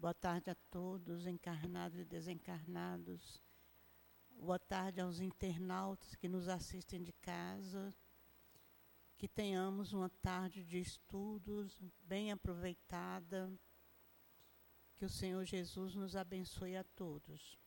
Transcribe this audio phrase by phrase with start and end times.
[0.00, 3.44] Boa tarde a todos, encarnados e desencarnados.
[4.30, 7.94] Boa tarde aos internautas que nos assistem de casa.
[9.18, 13.52] Que tenhamos uma tarde de estudos bem aproveitada.
[14.96, 17.60] Que o Senhor Jesus nos abençoe a todos.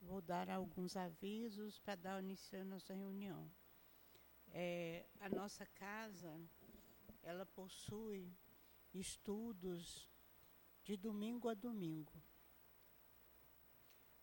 [0.00, 3.52] Vou dar alguns avisos para dar início à nossa reunião.
[4.48, 6.34] É, a nossa casa,
[7.22, 8.32] ela possui
[8.94, 10.13] estudos
[10.84, 12.12] de domingo a domingo.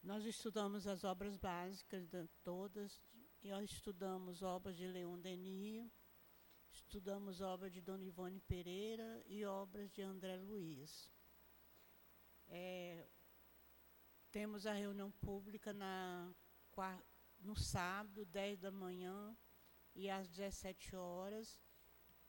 [0.03, 3.01] Nós estudamos as obras básicas de todas,
[3.41, 5.91] e nós estudamos obras de Leon Denis,
[6.71, 11.11] estudamos obras de Dona Ivone Pereira e obras de André Luiz.
[12.47, 13.07] É,
[14.31, 16.31] temos a reunião pública na,
[17.39, 19.35] no sábado, 10 da manhã
[19.95, 21.59] e às 17 horas.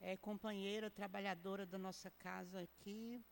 [0.00, 3.22] é companheira, trabalhadora da nossa casa aqui,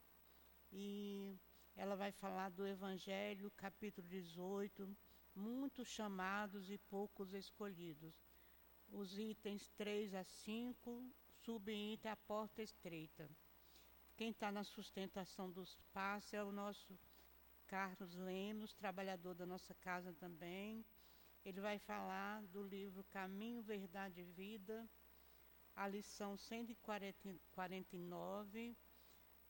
[0.73, 1.37] e
[1.77, 4.97] ela vai falar do Evangelho, capítulo 18,
[5.35, 8.15] muitos chamados e poucos escolhidos.
[8.91, 11.11] Os itens 3 a 5,
[11.45, 13.29] subitem a porta estreita.
[14.17, 16.99] Quem está na sustentação dos passos é o nosso
[17.67, 20.85] Carlos Lemos, trabalhador da nossa casa também.
[21.45, 24.87] Ele vai falar do livro Caminho, Verdade e Vida,
[25.75, 28.77] a lição 149,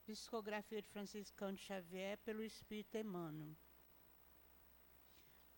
[0.05, 3.55] Psicografia de Franciscano Xavier pelo Espírito Emmanuel.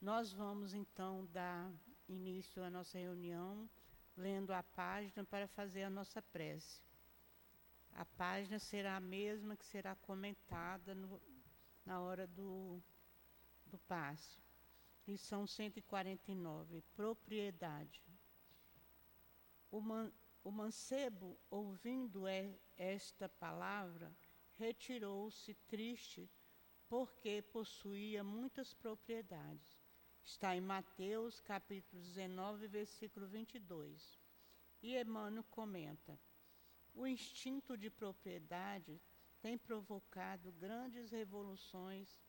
[0.00, 1.72] Nós vamos então dar
[2.08, 3.69] início à nossa reunião
[4.16, 6.82] lendo a página para fazer a nossa prece.
[7.94, 11.20] A página será a mesma que será comentada no,
[11.84, 12.81] na hora do,
[13.66, 14.38] do passe.
[15.06, 18.02] Lição 149, propriedade.
[19.70, 20.10] O, man,
[20.44, 22.25] o mancebo, ouvindo
[22.77, 24.15] esta palavra,
[24.56, 26.31] retirou-se triste,
[26.87, 29.82] porque possuía muitas propriedades.
[30.22, 34.21] Está em Mateus, capítulo 19, versículo 22.
[34.82, 36.21] E Emmanuel comenta:
[36.94, 39.00] o instinto de propriedade
[39.41, 42.21] tem provocado grandes revoluções,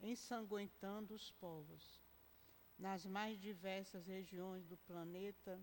[0.00, 2.02] ensanguentando os povos.
[2.76, 5.60] Nas mais diversas regiões do planeta,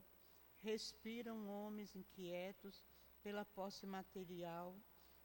[0.61, 2.83] respiram homens inquietos
[3.21, 4.75] pela posse material,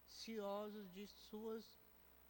[0.07, 1.65] ciosos de suas,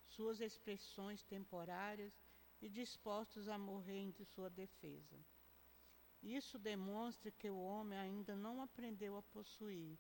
[0.07, 2.13] suas expressões temporárias
[2.61, 5.19] e dispostos a morrer em sua defesa.
[6.23, 9.99] Isso demonstra que o homem ainda não aprendeu a possuir.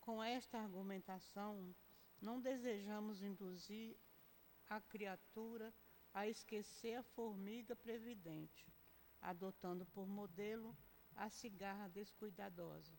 [0.00, 1.74] Com esta argumentação,
[2.20, 3.96] não desejamos induzir
[4.68, 5.74] a criatura
[6.12, 8.72] a esquecer a formiga previdente,
[9.20, 10.76] adotando por modelo
[11.16, 12.92] a cigarra descuidadosa.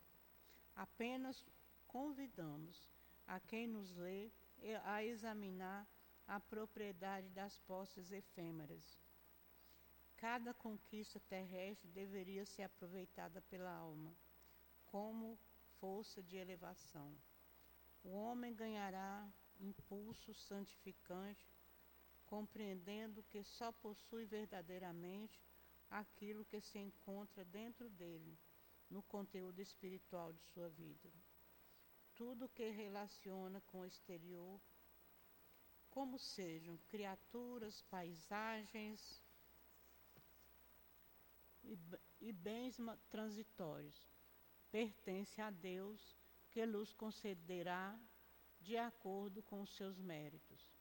[0.75, 1.44] Apenas
[1.88, 2.89] convidamos
[3.27, 4.29] a quem nos lê
[4.83, 5.88] a examinar
[6.27, 9.00] a propriedade das posses efêmeras.
[10.17, 14.13] Cada conquista terrestre deveria ser aproveitada pela alma
[14.88, 15.38] como
[15.79, 17.15] força de elevação
[18.06, 19.27] o homem ganhará
[19.59, 21.44] impulso santificante,
[22.27, 25.41] compreendendo que só possui verdadeiramente
[25.89, 28.37] aquilo que se encontra dentro dele,
[28.89, 31.09] no conteúdo espiritual de sua vida.
[32.15, 34.59] Tudo que relaciona com o exterior,
[35.89, 39.23] como sejam criaturas, paisagens,
[42.21, 42.77] e bens
[43.09, 44.07] transitórios.
[44.71, 46.15] Pertence a Deus,
[46.51, 47.99] que lhes concederá
[48.61, 50.71] de acordo com os seus méritos.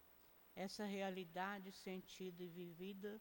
[0.54, 3.20] Essa realidade sentida e vivida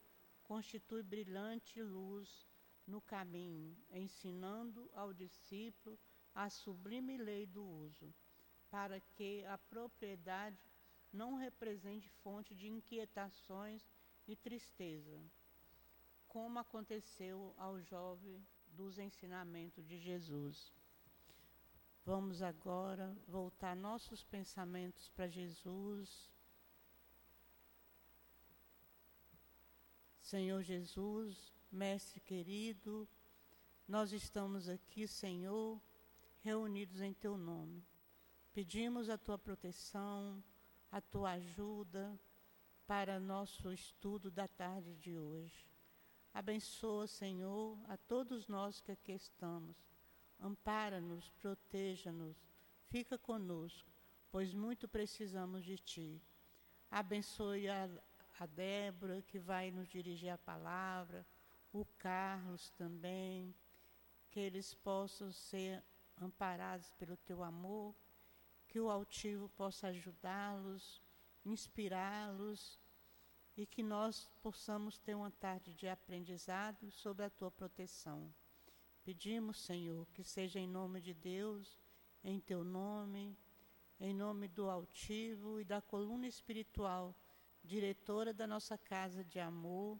[0.53, 2.47] constitui brilhante luz
[2.85, 5.97] no caminho, ensinando ao discípulo
[6.31, 8.13] a sublime lei do uso,
[8.69, 10.63] para que a propriedade
[11.11, 13.83] não represente fonte de inquietações
[14.27, 15.19] e tristeza,
[16.27, 20.71] como aconteceu ao jovem dos ensinamentos de Jesus.
[22.05, 26.31] Vamos agora voltar nossos pensamentos para Jesus.
[30.33, 33.07] Senhor Jesus, Mestre querido,
[33.88, 35.80] nós estamos aqui, Senhor,
[36.41, 37.85] reunidos em Teu nome.
[38.51, 40.44] Pedimos a Tua proteção,
[40.91, 42.19] a Tua ajuda
[42.88, 45.68] para nosso estudo da tarde de hoje.
[46.33, 49.77] Abençoa, Senhor, a todos nós que aqui estamos.
[50.39, 52.36] Ampara-nos, proteja-nos,
[52.89, 53.88] fica conosco,
[54.31, 56.19] pois muito precisamos de Ti.
[56.89, 57.88] Abençoe a,
[58.39, 61.25] a Débora, que vai nos dirigir a palavra,
[61.71, 63.53] o Carlos também,
[64.30, 65.83] que eles possam ser
[66.21, 67.95] amparados pelo Teu amor,
[68.68, 71.01] que o altivo possa ajudá-los,
[71.45, 72.80] inspirá-los.
[73.56, 78.33] E que nós possamos ter uma tarde de aprendizado sob a tua proteção.
[79.03, 81.79] Pedimos, Senhor, que seja em nome de Deus,
[82.24, 83.38] em teu nome,
[84.00, 87.15] em nome do altivo e da coluna espiritual,
[87.63, 90.00] diretora da nossa casa de amor,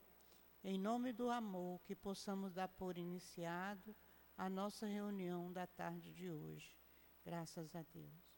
[0.63, 3.95] em nome do amor, que possamos dar por iniciado
[4.38, 6.75] a nossa reunião da tarde de hoje.
[7.24, 8.33] Graças a Deus.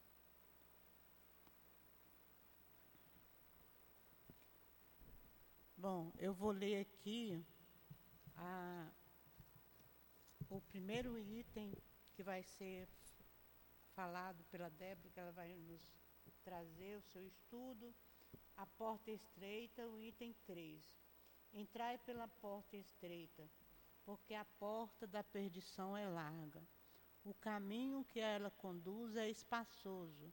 [5.76, 7.44] Bom, eu vou ler aqui
[8.36, 8.90] a,
[10.48, 11.72] o primeiro item
[12.14, 12.88] que vai ser
[13.94, 15.82] falado pela Débora, que ela vai nos
[16.42, 17.94] trazer o seu estudo.
[18.56, 20.82] A porta estreita, o item 3.
[21.52, 23.46] Entrai pela porta estreita,
[24.04, 26.62] porque a porta da perdição é larga.
[27.22, 30.32] O caminho que ela conduz é espaçoso,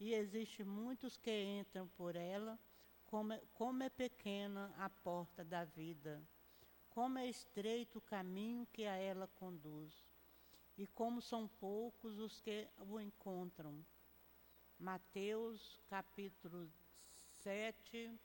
[0.00, 2.58] e existe muitos que entram por ela
[3.04, 6.22] como é, como é pequena a porta da vida,
[6.90, 9.92] como é estreito o caminho que a ela conduz,
[10.76, 13.84] e como são poucos os que o encontram.
[14.78, 16.70] Mateus capítulo
[17.48, 18.20] 7,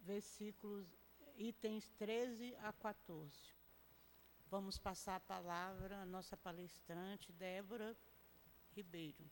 [0.00, 0.88] versículos,
[1.36, 3.54] itens 13 a 14.
[4.48, 7.94] Vamos passar a palavra à nossa palestrante, Débora
[8.74, 9.30] Ribeiro.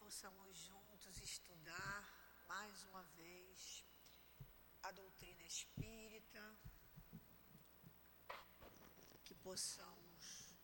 [0.00, 2.02] possamos juntos estudar
[2.48, 3.84] mais uma vez
[4.88, 6.42] a doutrina espírita,
[9.24, 10.54] que possamos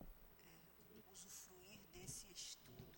[0.00, 2.96] é, usufruir desse estudo,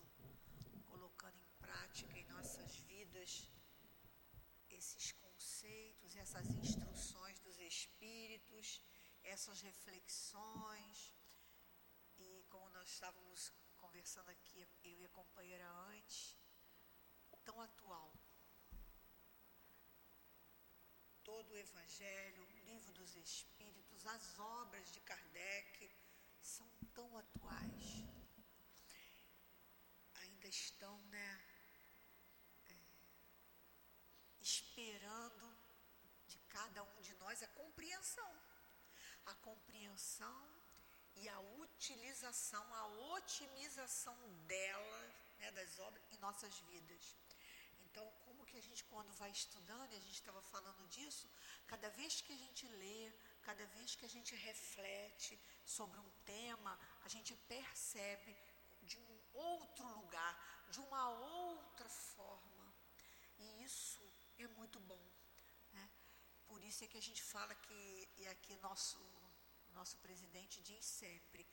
[0.86, 3.50] colocando em prática em nossas vidas
[4.70, 8.81] esses conceitos, essas instruções dos espíritos,
[9.25, 11.12] essas reflexões.
[12.17, 16.38] E como nós estávamos conversando aqui, eu e a companheira antes,
[17.44, 18.14] tão atual.
[21.24, 25.91] Todo o Evangelho, Livro dos Espíritos, as obras de Kardec
[26.41, 28.05] são tão atuais.
[30.15, 31.44] Ainda estão, né,
[32.67, 32.77] é,
[34.41, 35.56] esperando
[36.27, 38.33] de cada um de nós a compreensão.
[39.27, 40.65] A compreensão
[41.17, 44.17] e a utilização, a otimização
[44.47, 47.17] dela, né, das obras, em nossas vidas.
[47.81, 48.11] Então,
[48.55, 51.29] que a gente, quando vai estudando, e a gente estava falando disso,
[51.67, 55.32] cada vez que a gente lê, cada vez que a gente reflete
[55.77, 58.37] sobre um tema, a gente percebe
[58.82, 60.34] de um outro lugar,
[60.70, 62.67] de uma outra forma.
[63.39, 64.05] E isso
[64.39, 65.05] é muito bom.
[65.73, 65.91] Né?
[66.46, 69.01] Por isso é que a gente fala que, e aqui nosso
[69.79, 71.44] nosso presidente diz sempre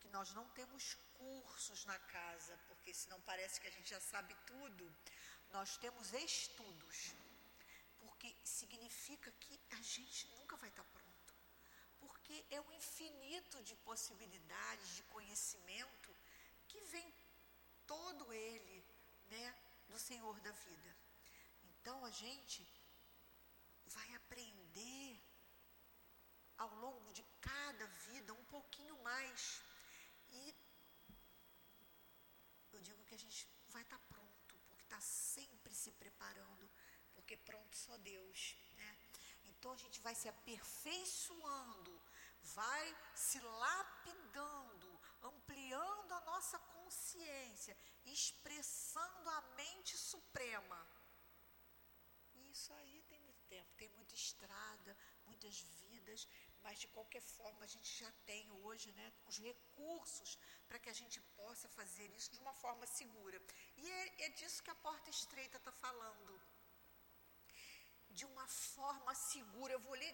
[0.00, 4.34] que nós não temos cursos na casa, porque senão parece que a gente já sabe
[4.46, 4.84] tudo.
[5.56, 6.98] Nós temos estudos,
[8.00, 11.34] porque significa que a gente nunca vai estar pronto.
[12.00, 16.10] Porque é um infinito de possibilidades de conhecimento
[16.68, 17.08] que vem
[17.86, 18.84] todo ele,
[19.30, 19.46] né,
[19.88, 20.90] do Senhor da vida.
[21.70, 22.60] Então a gente
[23.96, 25.18] vai aprender
[26.58, 29.62] ao longo de cada vida um pouquinho mais.
[30.28, 30.54] E
[32.74, 34.35] eu digo que a gente vai estar pronto,
[34.96, 36.70] está sempre se preparando,
[37.14, 38.56] porque pronto só Deus.
[38.76, 38.98] Né?
[39.44, 42.00] Então a gente vai se aperfeiçoando,
[42.42, 50.80] vai se lapidando, ampliando a nossa consciência, expressando a mente suprema.
[52.34, 56.28] E isso aí tem muito tempo, tem muita estrada, muitas vidas,
[56.66, 60.30] mas de qualquer forma a gente já tem hoje né, os recursos
[60.68, 63.40] para que a gente possa fazer isso de uma forma segura.
[63.76, 66.32] E é, é disso que a porta estreita está falando.
[68.18, 69.72] De uma forma segura.
[69.74, 70.12] Eu vou ler,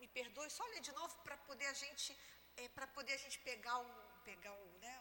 [0.00, 2.16] me perdoe, só ler de novo para poder a gente,
[2.56, 3.90] é, para poder a gente pegar o,
[4.30, 4.94] pegar o, né,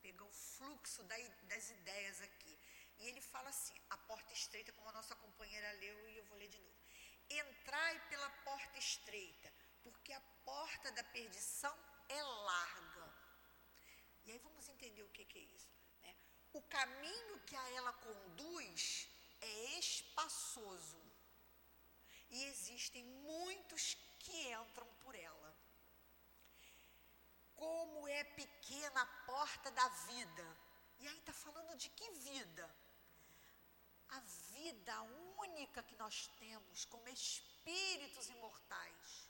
[0.00, 1.18] pegar o fluxo da,
[1.52, 2.58] das ideias aqui.
[2.98, 6.38] E ele fala assim, a porta estreita, como a nossa companheira leu, e eu vou
[6.38, 6.80] ler de novo.
[7.28, 11.74] Entrai pela porta estreita porque a porta da perdição
[12.08, 13.06] é larga.
[14.24, 15.68] E aí vamos entender o que, que é isso.
[16.02, 16.14] Né?
[16.52, 19.08] O caminho que a ela conduz
[19.40, 21.00] é espaçoso.
[22.30, 25.56] E existem muitos que entram por ela.
[27.54, 30.46] Como é pequena a porta da vida.
[30.98, 32.68] E aí está falando de que vida?
[34.08, 35.02] A vida
[35.38, 39.26] única que nós temos como espíritos imortais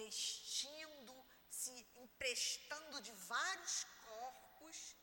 [0.00, 1.14] vestindo,
[1.50, 1.72] se
[2.04, 3.76] emprestando de vários
[4.06, 4.96] corpos,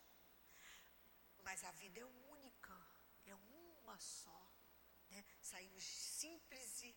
[1.45, 2.75] mas a vida é única,
[3.25, 4.41] é uma só.
[5.11, 5.23] Né?
[5.41, 6.95] Saímos simples e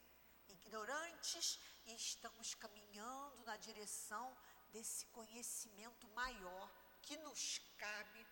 [0.49, 4.27] ignorantes e estamos caminhando na direção
[4.73, 6.71] desse conhecimento maior
[7.03, 8.27] que nos cabe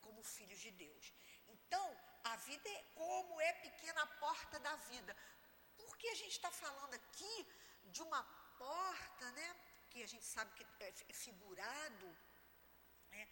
[0.00, 1.12] como filhos de Deus.
[1.48, 1.86] Então,
[2.24, 5.16] a vida é como é pequena a porta da vida.
[5.76, 7.36] Por que a gente está falando aqui
[7.84, 8.22] de uma
[8.62, 9.48] porta, né?
[9.90, 12.08] Que a gente sabe que é figurado,
[13.12, 13.22] né?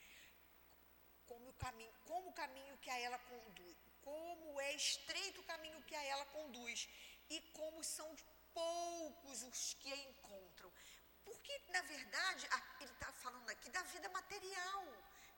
[1.27, 5.83] Como o caminho, como o caminho que a ela conduz, como é estreito o caminho
[5.83, 6.89] que a ela conduz
[7.29, 8.09] e como são
[8.55, 10.73] poucos os que a encontram.
[11.25, 12.49] Porque, na verdade,
[12.81, 14.85] ele está falando aqui da vida material,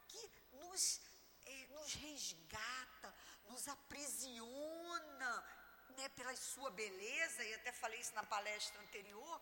[0.06, 1.00] que nos,
[1.44, 3.14] é, nos resgata,
[3.48, 5.32] nos aprisiona
[5.96, 9.40] né, pela sua beleza, e até falei isso na palestra anterior,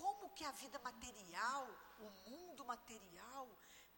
[0.00, 1.64] como que a vida material,
[2.06, 3.46] o mundo material,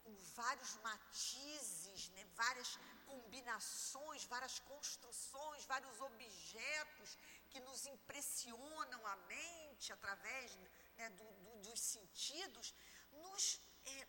[0.05, 2.71] com vários matizes, né, várias
[3.07, 7.11] combinações, várias construções, vários objetos
[7.51, 10.57] que nos impressionam a mente através
[10.99, 12.75] né, do, do, dos sentidos,
[13.13, 14.09] nos é,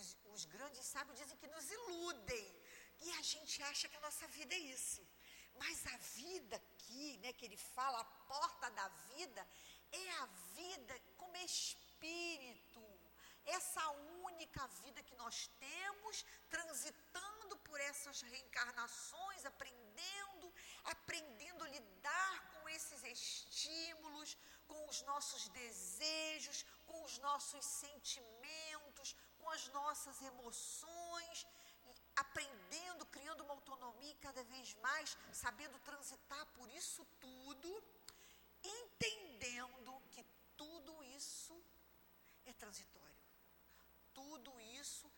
[0.00, 2.46] os, os, grandes sábios dizem que nos iludem.
[3.00, 5.06] E a gente acha que a nossa vida é isso.
[5.62, 9.46] Mas a vida aqui, né, que ele fala, a porta da vida,
[9.96, 12.82] é a vida como espírito.
[13.46, 13.88] Essa
[14.28, 20.52] única vida que nós temos, transitando por essas reencarnações, aprendendo,
[20.84, 24.36] aprendendo a lidar com esses estímulos,
[24.66, 31.46] com os nossos desejos, com os nossos sentimentos, com as nossas emoções,
[32.16, 37.82] aprendendo, criando uma autonomia cada vez mais, sabendo transitar por isso tudo
[39.46, 40.24] entendendo que
[40.56, 41.54] tudo isso
[42.44, 43.16] é transitório.
[44.14, 45.10] Tudo isso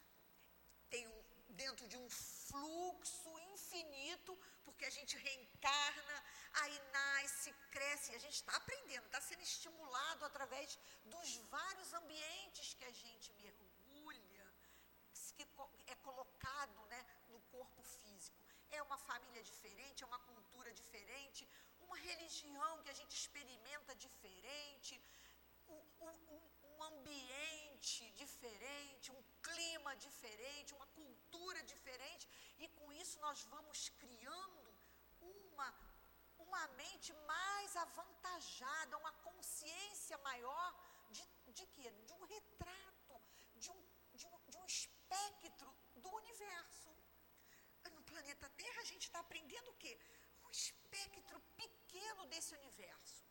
[0.90, 6.24] tem um, dentro de um fluxo infinito, porque a gente reencarna,
[6.60, 12.74] aí nasce, cresce, e a gente está aprendendo, está sendo estimulado através dos vários ambientes
[12.74, 14.46] que a gente mergulha,
[15.36, 15.46] que
[15.86, 18.36] é colocado né, no corpo físico.
[18.70, 21.48] É uma família diferente, é uma cultura diferente,
[21.88, 24.94] uma religião que a gente experimenta diferente,
[25.68, 26.40] um, um,
[26.70, 32.28] um ambiente diferente, um clima diferente, uma cultura diferente,
[32.58, 34.70] e com isso nós vamos criando
[35.20, 35.68] uma,
[36.38, 40.68] uma mente mais avantajada, uma consciência maior
[41.10, 41.90] de, de quê?
[42.06, 43.14] De um retrato,
[43.56, 43.80] de um,
[44.14, 46.94] de um, de um espectro do universo.
[47.92, 49.98] No planeta Terra a gente está aprendendo o quê?
[50.44, 51.40] Um espectro
[52.38, 53.24] desse universo.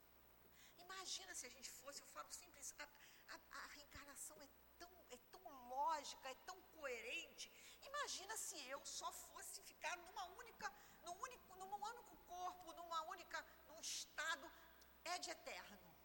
[0.78, 2.86] Imagina se a gente fosse, eu falo simples, a,
[3.36, 7.52] a, a reencarnação é tão, é tão lógica, é tão coerente.
[7.82, 10.72] Imagina se eu só fosse ficar numa única,
[11.04, 14.52] num único, num único corpo, numa única, num estado
[15.06, 15.96] é de eterno.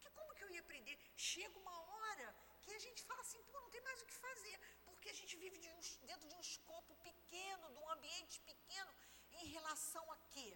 [0.00, 0.98] Que como que eu ia aprender?
[1.16, 4.60] Chega uma hora que a gente fala assim, pô, não tem mais o que fazer,
[4.84, 8.92] porque a gente vive de um, dentro de um escopo pequeno, de um ambiente pequeno,
[9.32, 10.48] em relação a quê?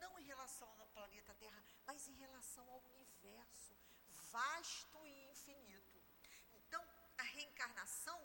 [0.00, 2.60] Não em relação ao planeta Terra, mas em relação
[4.30, 6.00] vasto e infinito.
[6.54, 6.82] Então,
[7.18, 8.18] a reencarnação,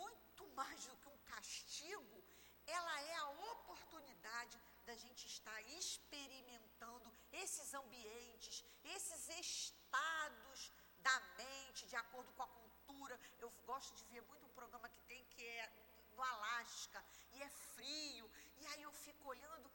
[0.00, 2.24] muito mais do que um castigo,
[2.66, 11.96] ela é a oportunidade da gente estar experimentando esses ambientes, esses estados da mente, de
[11.96, 13.18] acordo com a cultura.
[13.38, 15.72] Eu gosto de ver muito um programa que tem que é
[16.14, 19.70] no Alasca, e é frio, e aí eu fico olhando,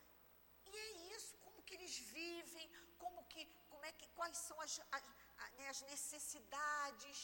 [0.78, 2.68] e é isso, como que eles vivem,
[3.04, 5.04] como que, como é que, quais são as, as,
[5.58, 7.20] né, as necessidades.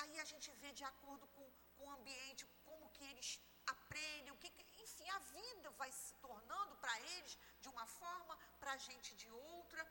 [0.00, 1.44] Aí a gente vê de acordo com,
[1.76, 3.30] com o ambiente, como que eles
[3.74, 4.50] aprendem, o que,
[4.84, 9.30] enfim, a vida vai se tornando para eles de uma forma, para a gente de
[9.30, 9.82] outra,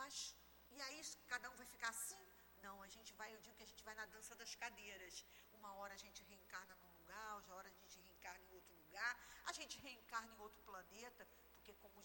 [0.00, 0.34] mas
[0.76, 1.00] e aí
[1.32, 2.22] cada um vai ficar assim?
[2.62, 5.24] Não, a gente vai, eu digo que a gente vai na dança das cadeiras.
[5.58, 9.12] Uma hora a gente reencarna num lugar, outra hora a gente reencarna em outro lugar,
[9.44, 11.28] a gente reencarna em outro planeta,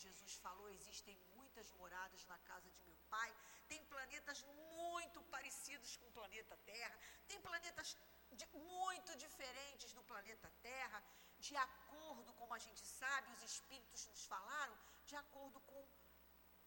[0.05, 3.35] Jesus falou, existem muitas moradas na casa de meu pai.
[3.67, 7.97] Tem planetas muito parecidos com o planeta Terra, tem planetas
[8.31, 11.03] de, muito diferentes do planeta Terra,
[11.39, 15.87] de acordo, como a gente sabe, os espíritos nos falaram, de acordo com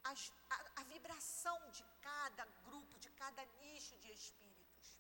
[0.05, 4.99] as, a, a vibração de cada grupo, de cada nicho de espíritos.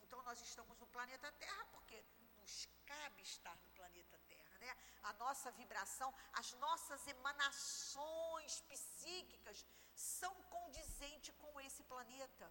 [0.00, 2.02] Então, nós estamos no planeta Terra porque
[2.36, 4.76] nos cabe estar no planeta Terra, né?
[5.10, 6.08] A nossa vibração,
[6.40, 12.46] as nossas emanações psíquicas são condizentes com esse planeta.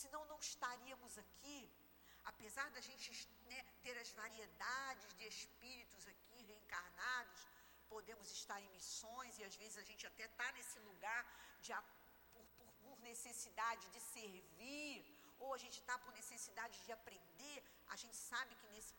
[0.00, 1.58] Senão não estaríamos aqui,
[2.24, 3.10] apesar da gente
[3.50, 7.40] né, ter as variedades de espíritos aqui reencarnados,
[7.94, 11.22] podemos estar em missões e às vezes a gente até está nesse lugar
[11.64, 11.72] de,
[12.32, 14.94] por, por, por necessidade de servir,
[15.40, 17.58] ou a gente está por necessidade de aprender.
[17.88, 18.94] A gente sabe que, nesse,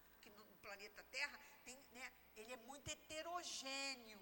[0.65, 4.22] planeta Terra tem, né, ele é muito heterogêneo.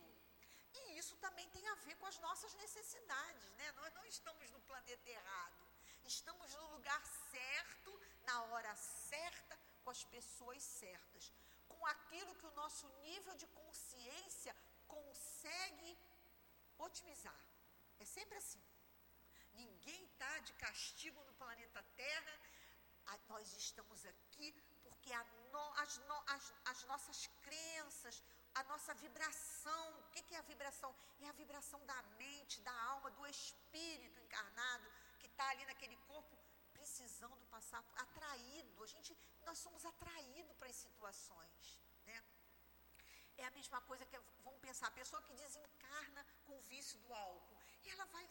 [0.74, 3.46] E isso também tem a ver com as nossas necessidades.
[3.58, 3.72] Né?
[3.74, 5.68] Nós não estamos no planeta errado.
[6.06, 11.34] Estamos no lugar certo, na hora certa, com as pessoas certas
[11.80, 14.54] com aquilo que o nosso nível de consciência
[14.88, 15.98] consegue
[16.78, 17.40] otimizar.
[18.00, 18.62] É sempre assim.
[19.54, 22.36] Ninguém está de castigo no planeta Terra.
[23.30, 24.52] nós estamos aqui
[25.00, 25.16] porque
[25.52, 28.22] no, as, no, as, as, nossas crenças,
[28.54, 30.94] a nossa vibração, o que, que é a vibração?
[31.22, 36.38] É a vibração da mente, da alma, do espírito encarnado que está ali naquele corpo
[36.74, 38.84] precisando passar, atraído.
[38.84, 41.80] A gente, nós somos atraídos para as situações.
[42.06, 42.24] Né?
[43.38, 47.14] É a mesma coisa que, vamos pensar, a pessoa que desencarna com o vício do
[47.14, 48.28] álcool, ela vai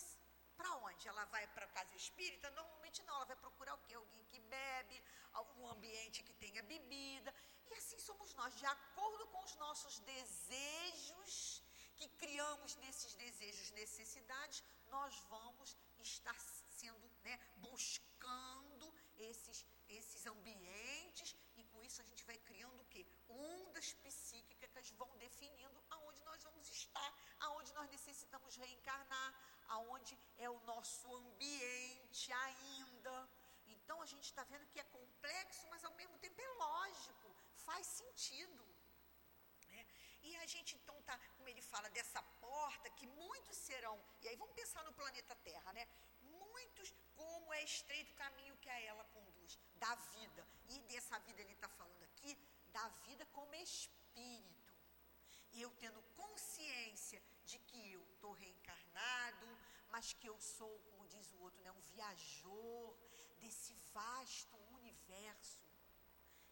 [0.58, 1.08] para onde?
[1.12, 2.50] Ela vai para casa espírita?
[2.58, 3.94] Normalmente não, ela vai procurar o quê?
[3.94, 4.98] Alguém que bebe,
[5.40, 7.32] algum ambiente que tenha bebida.
[7.70, 11.62] E assim somos nós, de acordo com os nossos desejos,
[11.98, 14.62] que criamos nesses desejos, necessidades,
[14.96, 16.38] nós vamos estar
[16.80, 18.86] sendo, né, buscando
[19.30, 23.04] esses, esses ambientes e com isso a gente vai criando o quê?
[23.28, 25.82] Ondas psíquicas vão definindo
[26.38, 27.10] nós vamos estar,
[27.46, 29.30] aonde nós necessitamos reencarnar,
[29.76, 33.14] aonde é o nosso ambiente ainda.
[33.66, 37.28] Então a gente está vendo que é complexo, mas ao mesmo tempo é lógico,
[37.66, 38.64] faz sentido.
[39.70, 39.84] Né?
[40.22, 43.98] E a gente então tá, como ele fala, dessa porta que muitos serão.
[44.22, 45.88] E aí vamos pensar no planeta Terra, né?
[46.20, 50.46] muitos como é estreito o caminho que a ela conduz, da vida.
[50.68, 52.38] E dessa vida ele está falando aqui,
[52.72, 54.57] da vida como espírito.
[55.60, 59.46] Eu tendo consciência de que eu estou reencarnado,
[59.88, 62.96] mas que eu sou, como diz o outro, né, um viajor
[63.40, 65.60] desse vasto universo.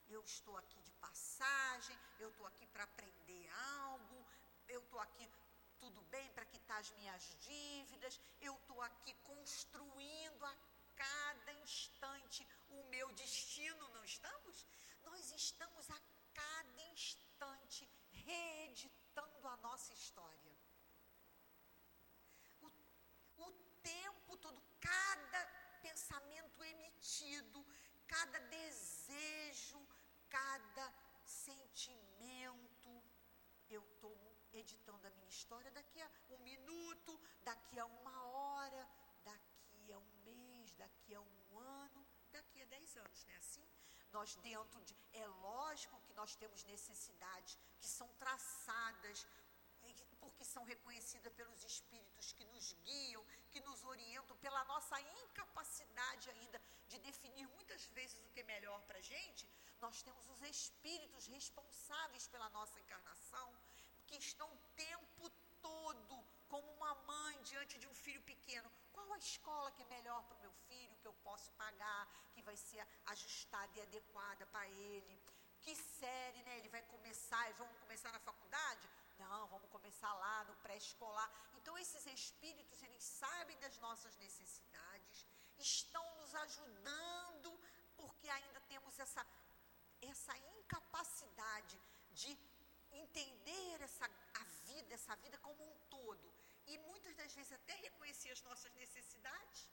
[0.09, 3.49] Eu estou aqui de passagem, eu estou aqui para aprender
[3.83, 4.27] algo,
[4.69, 5.29] eu estou aqui
[5.79, 10.57] tudo bem para quitar as minhas dívidas, eu estou aqui construindo a
[10.97, 14.67] cada instante o meu destino, não estamos?
[15.05, 16.16] Nós estamos a cada instante
[18.27, 20.55] reeditando a nossa história.
[22.61, 22.69] O,
[23.47, 25.41] o tempo todo, cada
[25.81, 27.65] pensamento emitido,
[28.07, 29.81] cada desejo,
[30.29, 30.87] cada
[31.25, 32.93] sentimento,
[33.69, 34.17] eu estou
[34.53, 38.89] editando a minha história daqui a um minuto, daqui a uma hora,
[39.23, 43.76] daqui a um mês, daqui a um ano, daqui a dez anos, não é assim?
[44.17, 44.95] Nós dentro de.
[45.13, 49.27] É lógico que nós temos necessidades que são traçadas,
[50.21, 56.61] porque são reconhecidas pelos espíritos que nos guiam, que nos orientam, pela nossa incapacidade ainda
[56.89, 59.49] de definir muitas vezes o que é melhor para a gente,
[59.81, 63.49] nós temos os espíritos responsáveis pela nossa encarnação,
[64.07, 66.17] que estão o tempo todo
[66.49, 68.71] como uma mãe diante de um filho pequeno.
[68.93, 72.03] Qual a escola que é melhor para o meu filho, que eu posso pagar,
[72.49, 72.83] vai ser
[73.15, 75.15] ajustada e adequada para ele.
[75.65, 76.59] Que série, né?
[76.59, 78.89] Ele vai começar, vão começar na faculdade?
[79.19, 81.29] Não, vamos começar lá no pré-escolar.
[81.59, 85.27] Então, esses espíritos, eles sabem das nossas necessidades,
[85.59, 87.51] estão nos ajudando,
[87.97, 89.27] porque ainda temos essa,
[90.13, 91.81] essa incapacidade
[92.13, 92.39] de
[92.93, 94.05] entender essa,
[94.35, 96.33] a vida, essa vida como um todo.
[96.67, 99.69] E muitas das vezes até reconhecer as nossas necessidades.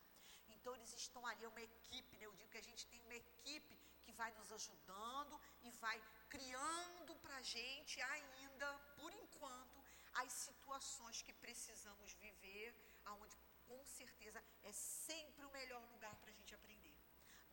[0.64, 2.26] Então, eles estão ali, é uma equipe, né?
[2.26, 7.14] eu digo que a gente tem uma equipe que vai nos ajudando e vai criando
[7.18, 12.74] para a gente ainda, por enquanto, as situações que precisamos viver,
[13.04, 13.36] aonde
[13.68, 16.96] com certeza é sempre o melhor lugar para a gente aprender.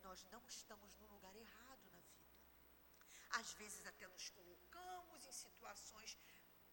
[0.01, 2.33] Nós não estamos no lugar errado na vida.
[3.41, 6.17] Às vezes até nos colocamos em situações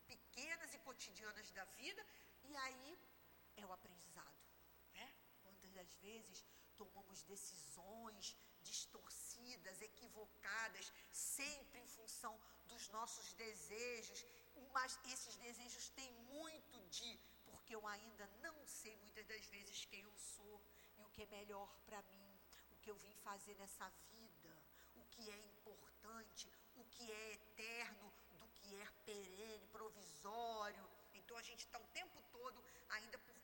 [0.06, 2.06] pequenas e cotidianas da vida,
[2.44, 2.98] e aí
[3.56, 4.37] é o aprendizado.
[5.78, 6.44] Das vezes
[6.76, 12.34] tomamos decisões distorcidas, equivocadas, sempre em função
[12.66, 14.24] dos nossos desejos,
[14.72, 20.02] mas esses desejos têm muito de, porque eu ainda não sei muitas das vezes quem
[20.02, 20.60] eu sou
[20.98, 22.34] e o que é melhor para mim,
[22.72, 24.52] o que eu vim fazer nessa vida,
[24.96, 30.90] o que é importante, o que é eterno, do que é perene, provisório.
[31.14, 33.38] Então a gente está o tempo todo, ainda por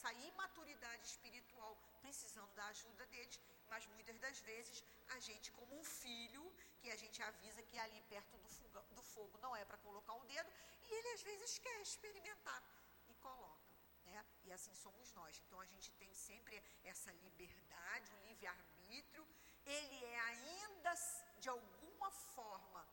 [0.00, 5.84] dessa imaturidade espiritual, precisando da ajuda deles, mas muitas das vezes a gente, como um
[5.84, 9.76] filho, que a gente avisa que ali perto do, fogo, do fogo não é para
[9.78, 10.50] colocar o dedo,
[10.86, 12.62] e ele às vezes quer experimentar
[13.10, 13.60] e coloca.
[14.06, 14.24] Né?
[14.44, 15.38] E assim somos nós.
[15.46, 19.26] Então a gente tem sempre essa liberdade, o livre-arbítrio,
[19.66, 20.94] ele é ainda,
[21.38, 22.88] de alguma forma,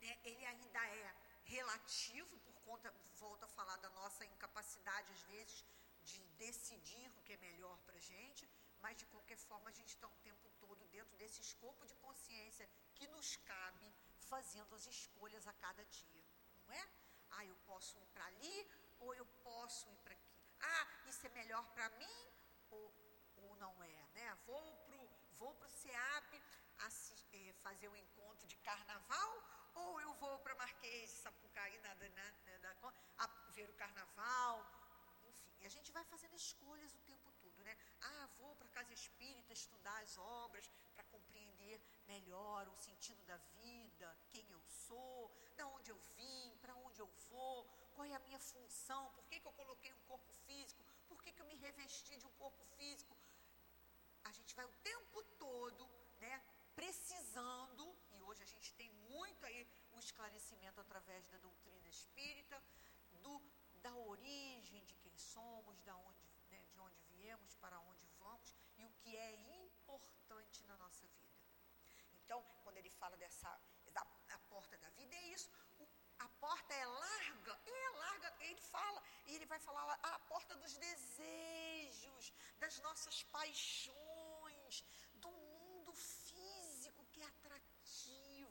[0.00, 0.18] né?
[0.24, 5.64] ele ainda é relativo, por conta, volto a falar da nossa incapacidade, às vezes,
[6.10, 8.48] de decidir o que é melhor para a gente,
[8.80, 12.68] mas de qualquer forma a gente está o tempo todo dentro desse escopo de consciência
[12.94, 13.94] que nos cabe,
[14.32, 16.24] fazendo as escolhas a cada dia,
[16.66, 16.88] não é?
[17.32, 20.32] Ah, eu posso ir para ali ou eu posso ir para aqui.
[20.60, 22.32] Ah, isso é melhor para mim
[22.70, 22.92] ou,
[23.36, 24.38] ou não é, né?
[24.46, 26.42] Vou pro vou pro SEAP
[27.32, 29.30] é, fazer o um encontro de carnaval
[29.74, 32.74] ou eu vou para Marquês de Sapucaí, nada, né, né, da,
[33.18, 34.64] a, ver o carnaval,
[35.76, 37.74] gente vai fazendo escolhas o tempo todo, né?
[38.00, 43.36] Ah, vou para a casa espírita estudar as obras para compreender melhor o sentido da
[43.60, 48.24] vida, quem eu sou, de onde eu vim, para onde eu vou, qual é a
[48.26, 51.56] minha função, por que, que eu coloquei um corpo físico, por que, que eu me
[51.56, 53.16] revesti de um corpo físico.
[54.24, 55.88] A gente vai o tempo todo,
[56.20, 56.42] né,
[56.74, 62.62] precisando, e hoje a gente tem muito aí o esclarecimento através da doutrina espírita,
[63.22, 63.40] do,
[63.82, 68.92] da origem de somos, da onde, né, de onde viemos, para onde vamos e o
[69.00, 69.30] que é
[69.64, 71.40] importante na nossa vida.
[72.24, 73.50] Então, quando ele fala dessa
[73.92, 75.50] da, da porta da vida, é isso.
[75.78, 80.56] O, a porta é larga, é larga, ele fala, e ele vai falar a porta
[80.56, 88.50] dos desejos, das nossas paixões, do mundo físico que é atrativo.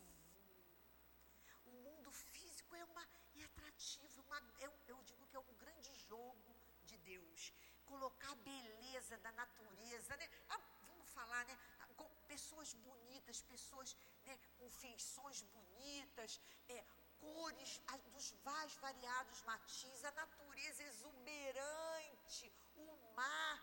[1.66, 5.94] O mundo físico é, uma, é atrativo, uma, eu, eu digo que é um grande
[6.08, 7.54] jogo de Deus.
[7.92, 10.28] Colocar a beleza da natureza, né?
[10.50, 11.58] Ah, vamos falar, né?
[11.96, 16.86] Com pessoas bonitas, pessoas né, com feições bonitas, é,
[17.20, 23.60] cores a, dos mais variados matizes, a natureza exuberante, o mar.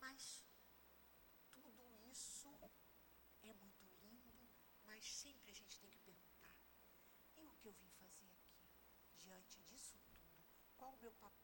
[0.00, 0.44] Mas
[5.04, 6.50] Mas sempre a gente tem que perguntar:
[7.36, 8.70] e o que eu vim fazer aqui?
[9.18, 10.46] Diante disso tudo,
[10.78, 11.43] qual o meu papel?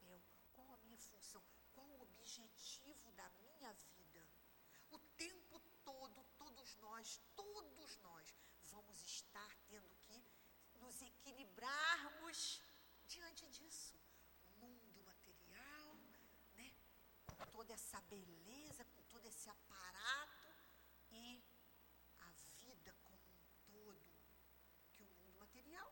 [1.31, 1.43] A função?
[1.75, 4.27] Qual o objetivo da minha vida?
[4.91, 10.25] O tempo todo, todos nós, todos nós, vamos estar tendo que
[10.81, 12.61] nos equilibrarmos
[13.07, 13.99] diante disso.
[14.59, 15.95] Mundo material,
[16.57, 16.73] né?
[17.27, 20.51] com toda essa beleza, com todo esse aparato
[21.11, 21.43] e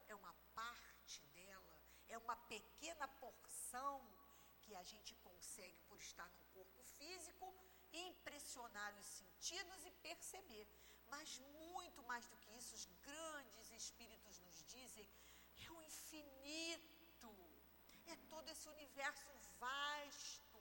[0.09, 4.03] é uma parte dela, é uma pequena porção
[4.63, 5.15] que a gente
[5.59, 7.53] consegue por estar no corpo físico,
[7.93, 10.67] impressionar os sentidos e perceber.
[11.09, 15.09] Mas muito mais do que isso, os grandes espíritos nos dizem,
[15.57, 17.35] é o infinito,
[18.07, 20.61] é todo esse universo vasto,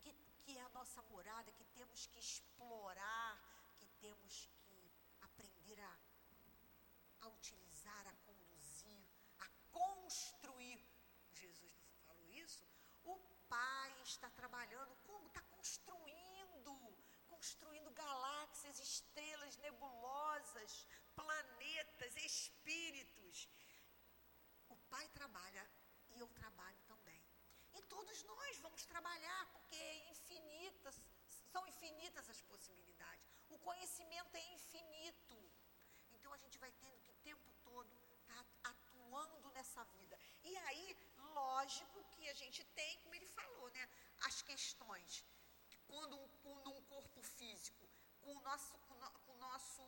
[0.00, 3.38] que, que é a nossa morada, que temos que explorar,
[3.78, 5.98] que temos que aprender a,
[7.20, 7.72] a utilizar
[10.12, 10.78] construir.
[11.32, 11.72] Jesus
[12.06, 12.66] falou isso.
[13.04, 13.16] O
[13.48, 16.72] Pai está trabalhando, como está construindo,
[17.28, 23.48] construindo galáxias, estrelas, nebulosas, planetas, espíritos.
[24.68, 25.64] O Pai trabalha
[26.10, 27.22] e eu trabalho também.
[27.74, 31.00] E todos nós vamos trabalhar, porque é infinitas,
[31.52, 33.26] são infinitas as possibilidades.
[33.48, 35.38] O conhecimento é infinito.
[36.10, 40.18] Então a gente vai tendo que o tempo todo estar tá atuando nessa vida.
[40.44, 40.96] E aí,
[41.34, 43.88] lógico que a gente tem, como ele falou, né,
[44.28, 45.24] as questões.
[45.86, 47.88] Quando um, um, num corpo físico,
[48.22, 49.82] com o nosso, com, no, com nosso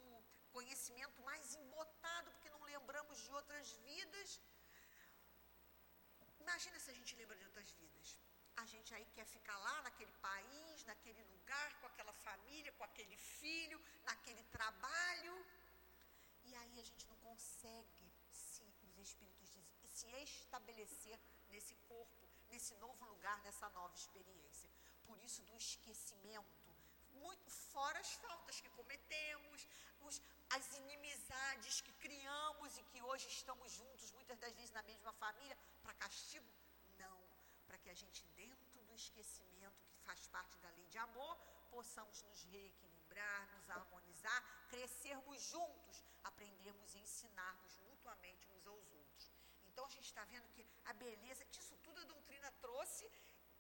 [0.53, 4.41] conhecimento mais embotado, porque não lembramos de outras vidas.
[6.41, 8.19] Imagina se a gente lembra de outras vidas.
[8.57, 13.17] A gente aí quer ficar lá naquele país, naquele lugar, com aquela família, com aquele
[13.17, 15.35] filho, naquele trabalho.
[16.45, 21.19] E aí a gente não consegue, se os espíritos dizem, se estabelecer
[21.51, 22.24] nesse corpo,
[22.55, 24.71] nesse novo lugar, nessa nova experiência.
[25.09, 26.69] Por isso do esquecimento,
[27.25, 29.67] muito fora as faltas que cometemos,
[30.07, 30.23] os,
[30.57, 35.57] as inimizades que criamos e que hoje estamos juntos, muitas das vezes na mesma família,
[35.83, 36.49] para castigo?
[37.03, 37.19] Não,
[37.67, 41.37] para que a gente, dentro do esquecimento que faz parte da lei de amor,
[41.71, 48.94] possamos nos reequilibrar, nos harmonizar, crescermos juntos, aprendermos e ensinarmos mutuamente uns aos outros.
[49.75, 53.11] Então a gente está vendo que a beleza, que isso tudo a doutrina trouxe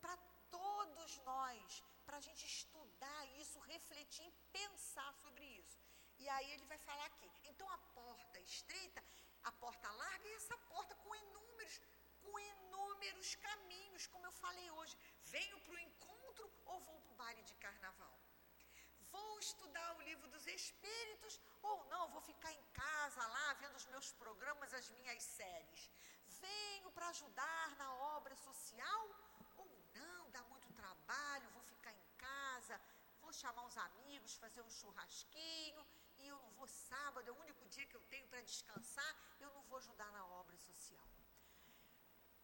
[0.01, 0.17] para
[0.49, 5.77] todos nós, para a gente estudar isso, refletir e pensar sobre isso.
[6.23, 7.29] E aí ele vai falar aqui.
[7.51, 9.03] Então a porta estreita,
[9.43, 11.81] a porta larga e essa porta com inúmeros,
[12.23, 14.97] com inúmeros caminhos, como eu falei hoje.
[15.25, 18.24] Venho para o encontro ou vou para o baile de carnaval?
[19.15, 23.87] Vou estudar o livro dos espíritos ou não, vou ficar em casa lá vendo os
[23.87, 25.83] meus programas, as minhas séries.
[26.41, 29.05] Venho para ajudar na obra social
[29.57, 32.81] ou não, dá muito trabalho, vou ficar em casa,
[33.21, 35.87] vou chamar uns amigos, fazer um churrasquinho
[36.19, 39.51] e eu não vou sábado, é o único dia que eu tenho para descansar, eu
[39.53, 41.07] não vou ajudar na obra social.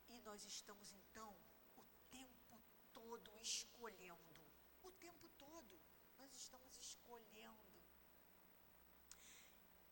[0.09, 1.37] E nós estamos então
[1.77, 4.47] o tempo todo escolhendo,
[4.83, 5.80] o tempo todo
[6.51, 7.81] estamos escolhendo.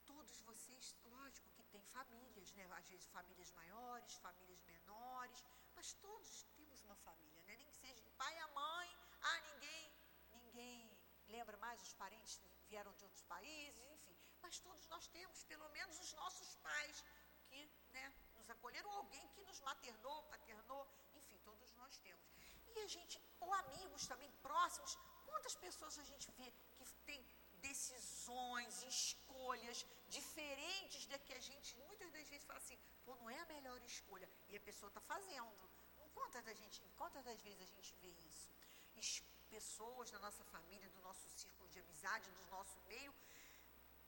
[0.04, 2.64] Todos vocês, lógico que tem famílias, né?
[2.78, 5.44] Às vezes famílias maiores, famílias menores,
[5.76, 7.54] mas todos temos uma família, né?
[7.56, 8.88] Nem que seja pai a mãe,
[9.22, 9.92] ah, ninguém,
[10.32, 12.40] ninguém lembra mais os parentes
[12.70, 14.16] vieram de outros países, enfim.
[14.42, 17.04] Mas todos nós temos, pelo menos os nossos pais,
[17.46, 20.82] que né, nos acolheram, ou alguém que nos maternou, paternou,
[21.14, 22.26] enfim, todos nós temos.
[22.74, 24.98] E a gente, ou amigos também próximos,
[25.38, 27.20] quantas pessoas a gente vê que tem
[27.68, 33.38] decisões, escolhas diferentes da que a gente muitas das vezes fala assim, pô, não é
[33.40, 34.28] a melhor escolha.
[34.48, 35.70] E a pessoa está fazendo.
[36.16, 38.50] Quantas, da gente, quantas das vezes a gente vê isso?
[38.96, 43.14] Es pessoas da nossa família, do nosso círculo de amizade, do nosso meio,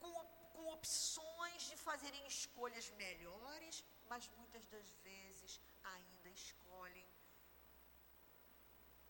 [0.01, 0.13] com,
[0.55, 5.61] com opções de fazerem escolhas melhores, mas muitas das vezes
[5.95, 7.09] ainda escolhem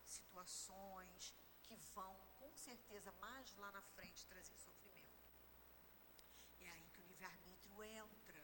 [0.05, 1.33] situações
[1.71, 5.29] que vão, com certeza, mais lá na frente trazer sofrimento.
[6.59, 8.43] É aí que o livre-arbítrio entra.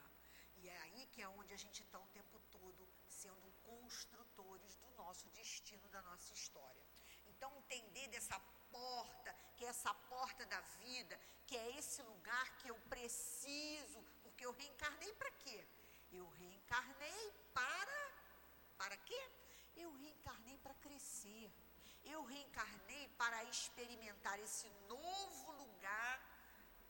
[0.55, 4.89] E é aí que é onde a gente está o tempo todo sendo construtores do
[4.91, 6.83] nosso destino, da nossa história.
[7.25, 8.39] Então, entender dessa
[8.71, 14.45] porta, que é essa porta da vida, que é esse lugar que eu preciso, porque
[14.45, 15.67] eu reencarnei para quê?
[16.11, 17.99] Eu reencarnei para
[18.77, 19.21] para quê?
[19.75, 21.51] Eu reencarnei para crescer.
[22.13, 26.15] Eu reencarnei para experimentar esse novo lugar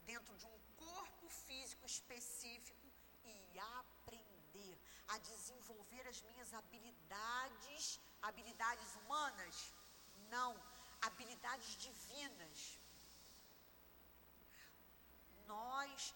[0.06, 2.88] dentro de um corpo físico específico
[3.26, 4.78] e aprender
[5.10, 9.74] a desenvolver as minhas habilidades, habilidades humanas
[10.30, 10.52] não,
[11.02, 12.80] habilidades divinas.
[15.46, 16.14] Nós,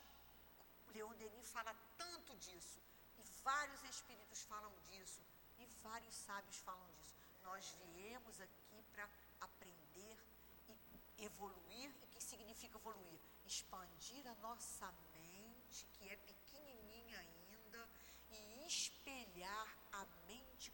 [0.94, 2.80] Leon Denis fala tanto disso,
[3.18, 5.22] e vários espíritos falam disso,
[5.60, 7.16] e vários sábios falam disso.
[7.44, 8.61] Nós viemos aqui
[8.94, 10.18] para aprender
[10.70, 11.90] e evoluir.
[12.02, 13.20] E o que significa evoluir?
[13.46, 17.90] Expandir a nossa mente, que é pequenininha ainda,
[18.32, 20.72] e espelhar a mente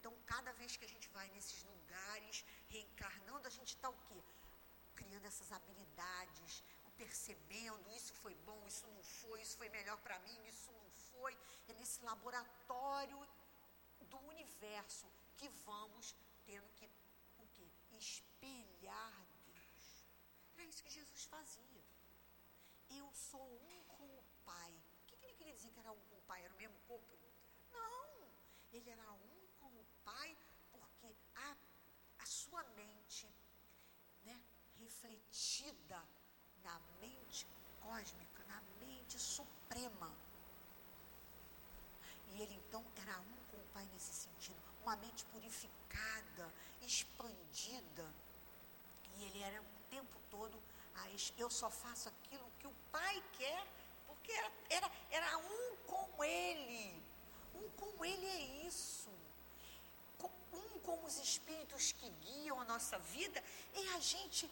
[0.00, 4.20] então, cada vez que a gente vai nesses lugares, reencarnando, a gente está o quê?
[4.94, 6.64] Criando essas habilidades,
[6.96, 11.36] percebendo, isso foi bom, isso não foi, isso foi melhor para mim, isso não foi.
[11.68, 13.20] É nesse laboratório
[14.08, 15.06] do universo
[15.40, 16.86] que vamos tendo que
[17.38, 17.66] o quê?
[17.92, 20.04] Espelhar Deus.
[20.54, 21.84] Era isso que Jesus fazia.
[22.90, 24.72] Eu sou um com o Pai.
[25.02, 26.44] O que, que ele queria dizer que era um com o Pai?
[26.44, 27.18] Era o mesmo corpo?
[27.72, 28.28] Não.
[28.70, 30.36] Ele era um com o Pai
[30.72, 31.56] porque a,
[32.18, 33.26] a sua mente,
[34.24, 34.38] né,
[34.78, 36.06] refletida
[36.62, 37.46] na mente
[37.80, 40.14] cósmica, na mente suprema.
[42.28, 48.06] E ele então era um com o Pai nesse sentido uma mente purificada, expandida.
[49.16, 50.58] E ele era o tempo todo,
[51.36, 53.66] eu só faço aquilo que o Pai quer,
[54.06, 57.02] porque era, era, era um com ele.
[57.54, 59.08] Um com ele é isso.
[60.52, 63.42] Um com os espíritos que guiam a nossa vida
[63.74, 64.50] é a gente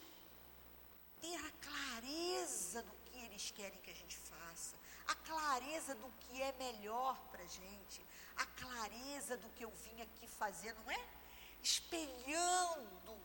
[1.21, 4.77] ter a clareza do que eles querem que a gente faça,
[5.09, 8.05] a clareza do que é melhor para a gente,
[8.37, 11.09] a clareza do que eu vim aqui fazer, não é?
[11.62, 13.16] Espelhando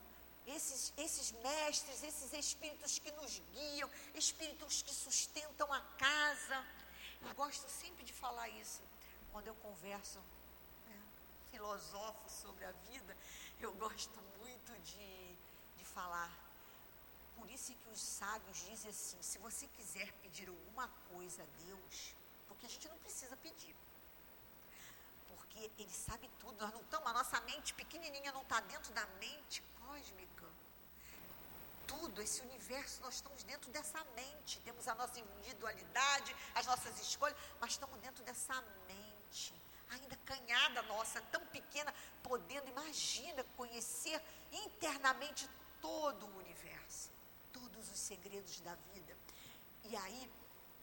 [0.48, 6.66] esses, esses mestres, esses espíritos que nos guiam, espíritos que sustentam a casa.
[7.22, 8.82] Eu gosto sempre de falar isso
[9.32, 10.20] quando eu converso,
[10.88, 11.02] né,
[11.52, 13.18] filosofo sobre a vida,
[13.60, 15.36] eu gosto muito de,
[15.78, 16.32] de falar
[17.38, 22.16] por isso que os sábios dizem assim: se você quiser pedir alguma coisa a Deus,
[22.48, 23.76] porque a gente não precisa pedir,
[25.28, 29.06] porque Ele sabe tudo, nós não estamos, a nossa mente pequenininha não está dentro da
[29.20, 30.48] mente cósmica.
[31.86, 37.38] Tudo, esse universo, nós estamos dentro dessa mente, temos a nossa individualidade, as nossas escolhas,
[37.60, 39.54] mas estamos dentro dessa mente
[39.90, 41.94] ainda canhada nossa, tão pequena,
[42.24, 44.20] podendo, imagina, conhecer
[44.52, 45.48] internamente
[45.80, 47.13] todo o universo
[47.84, 49.14] todos os segredos da vida.
[49.84, 50.30] E aí,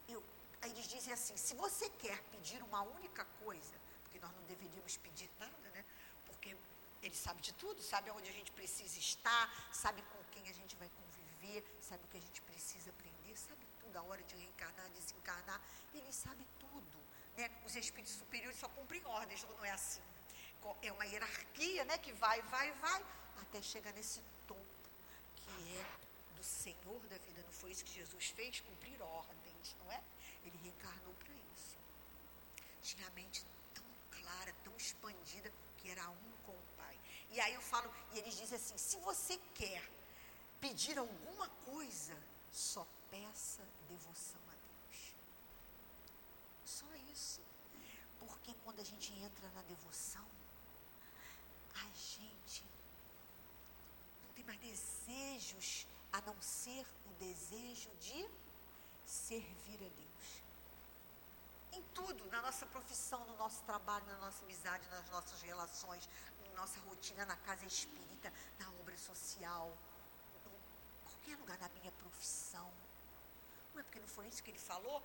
[0.09, 0.23] eu,
[0.61, 4.97] aí eles dizem assim: se você quer pedir uma única coisa, porque nós não deveríamos
[4.99, 5.85] pedir nada, né?
[6.27, 6.55] Porque
[7.03, 10.77] ele sabe de tudo, sabe onde a gente precisa estar, sabe com quem a gente
[10.77, 14.91] vai conviver, sabe o que a gente precisa aprender, sabe tudo, a hora de reencarnar,
[14.91, 15.61] desencarnar,
[15.95, 16.99] ele sabe tudo.
[17.37, 17.51] Né?
[17.65, 20.03] Os espíritos superiores só cumprem ordens, ou não é assim?
[20.83, 23.03] É uma hierarquia né, que vai, vai, vai,
[23.41, 24.61] até chegar nesse topo,
[25.37, 26.00] que é
[26.41, 27.43] do Senhor da vida.
[27.43, 28.61] Não foi isso que Jesus fez?
[28.61, 30.03] Cumprir ordens, não é?
[30.45, 31.77] Ele reencarnou para isso.
[32.83, 36.99] Tinha a mente tão clara, tão expandida, que era um com o Pai.
[37.31, 39.83] E aí eu falo, e eles dizem assim: se você quer
[40.61, 42.17] pedir alguma coisa,
[42.51, 45.15] só peça devoção a Deus.
[46.65, 47.43] Só isso.
[48.19, 50.27] Porque quando a gente entra na devoção,
[51.75, 52.65] a gente
[54.25, 58.29] não tem mais desejos a não ser o desejo de
[59.05, 60.43] servir a Deus.
[61.73, 66.09] Em tudo, na nossa profissão, no nosso trabalho, na nossa amizade, nas nossas relações,
[66.49, 69.77] na nossa rotina, na casa espírita, na obra social,
[70.47, 72.73] em qualquer lugar, na minha profissão.
[73.73, 75.03] Não é porque não foi isso que ele falou?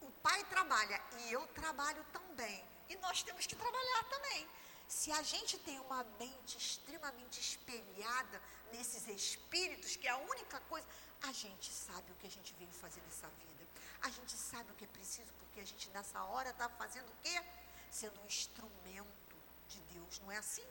[0.00, 2.64] O pai trabalha e eu trabalho também.
[2.88, 4.48] E nós temos que trabalhar também.
[4.88, 8.40] Se a gente tem uma mente extremamente espelhada
[8.72, 10.86] nesses espíritos, que é a única coisa,
[11.22, 13.66] a gente sabe o que a gente veio fazer nessa vida.
[14.00, 17.16] A gente sabe o que é preciso, porque a gente nessa hora está fazendo o
[17.22, 17.42] quê?
[17.90, 19.36] Sendo um instrumento
[19.68, 20.64] de Deus, não é assim?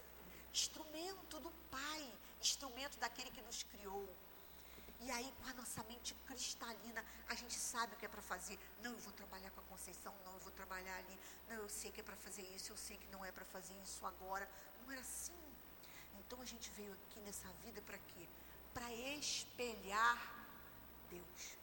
[0.52, 4.10] Instrumento do Pai, instrumento daquele que nos criou.
[5.00, 8.60] E aí, com a nossa mente cristalina, a gente sabe o que é para fazer.
[8.82, 11.20] Não, eu vou trabalhar com a Conceição, não, eu vou trabalhar ali.
[11.48, 13.76] Não, eu sei que é para fazer isso, eu sei que não é para fazer
[13.84, 14.50] isso agora.
[14.82, 15.38] Não era assim.
[16.20, 18.28] Então a gente veio aqui nessa vida para quê?
[18.74, 20.18] Para espelhar
[21.10, 21.58] Deus.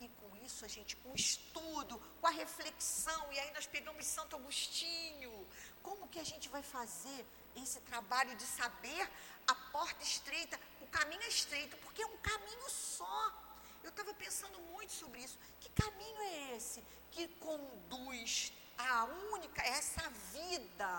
[0.00, 4.04] E com isso a gente, com o estudo, com a reflexão, e aí nós pegamos
[4.06, 5.46] Santo Agostinho.
[5.82, 9.08] Como que a gente vai fazer esse trabalho de saber
[9.46, 13.22] a porta estreita, o caminho é estreito, porque é um caminho só.
[13.82, 15.38] Eu estava pensando muito sobre isso.
[15.60, 20.92] Que caminho é esse que conduz a única, essa vida?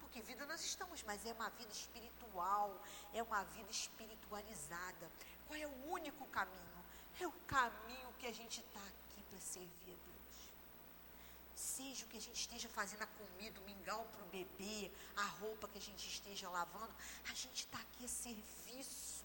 [0.00, 2.68] Porque vida nós estamos, mas é uma vida espiritual,
[3.14, 5.10] é uma vida espiritualizada.
[5.46, 6.80] Qual é o único caminho?
[7.20, 10.20] É o caminho que a gente está aqui para servir a Deus
[11.60, 15.24] seja o que a gente esteja fazendo, a comida, o mingau para o bebê, a
[15.40, 16.92] roupa que a gente esteja lavando,
[17.30, 19.19] a gente está aqui a serviço.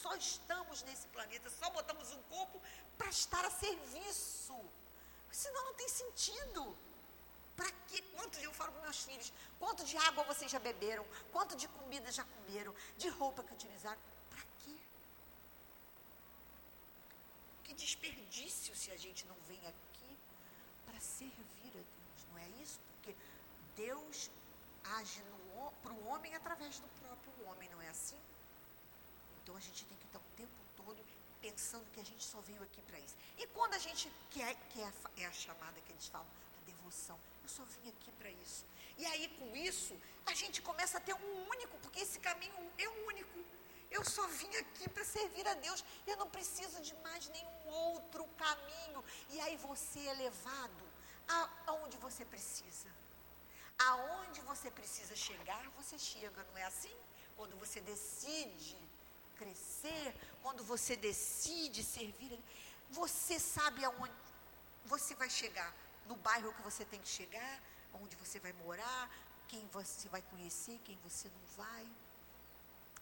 [0.00, 2.60] Só estamos nesse planeta, só botamos um corpo
[2.98, 4.58] para estar a serviço.
[5.30, 6.76] Senão não tem sentido.
[7.56, 8.02] Para quê?
[8.16, 11.04] Quanto eu falo para meus filhos, quanto de água vocês já beberam?
[11.30, 12.74] Quanto de comida já comeram?
[12.96, 14.00] De roupa que utilizaram?
[14.30, 14.76] Para quê?
[17.64, 20.18] Que desperdício se a gente não vem aqui
[20.86, 21.52] para servir
[23.76, 24.30] Deus
[24.96, 25.22] age
[25.82, 28.18] para o homem através do próprio homem, não é assim?
[29.42, 31.04] Então a gente tem que estar o tempo todo
[31.40, 33.16] pensando que a gente só veio aqui para isso.
[33.38, 36.26] E quando a gente quer, que é, é a chamada que eles falam,
[36.60, 38.64] a devoção, eu só vim aqui para isso.
[38.96, 39.94] E aí com isso,
[40.26, 43.38] a gente começa a ter um único, porque esse caminho é único.
[43.90, 45.84] Eu só vim aqui para servir a Deus.
[46.06, 49.04] Eu não preciso de mais nenhum outro caminho.
[49.28, 50.84] E aí você é levado
[51.66, 52.88] aonde você precisa.
[53.78, 56.96] Aonde você precisa chegar, você chega, não é assim?
[57.36, 58.78] Quando você decide
[59.42, 62.38] crescer, quando você decide servir,
[62.90, 64.14] você sabe aonde
[64.84, 65.74] você vai chegar,
[66.06, 67.60] no bairro que você tem que chegar,
[67.94, 69.10] onde você vai morar,
[69.48, 71.86] quem você vai conhecer, quem você não vai,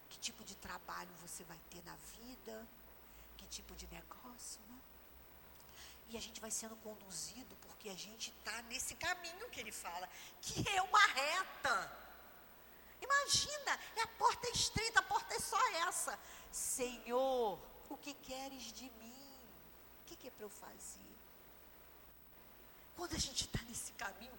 [0.09, 2.67] que tipo de trabalho você vai ter na vida,
[3.37, 4.79] que tipo de negócio, né?
[6.09, 10.09] E a gente vai sendo conduzido porque a gente está nesse caminho que ele fala,
[10.43, 12.00] que é uma reta.
[13.01, 16.19] Imagina, é a porta é estreita, a porta é só essa.
[16.51, 19.39] Senhor, o que queres de mim?
[20.03, 21.17] O que, é para eu fazer?
[22.97, 24.39] Quando a gente está nesse caminho,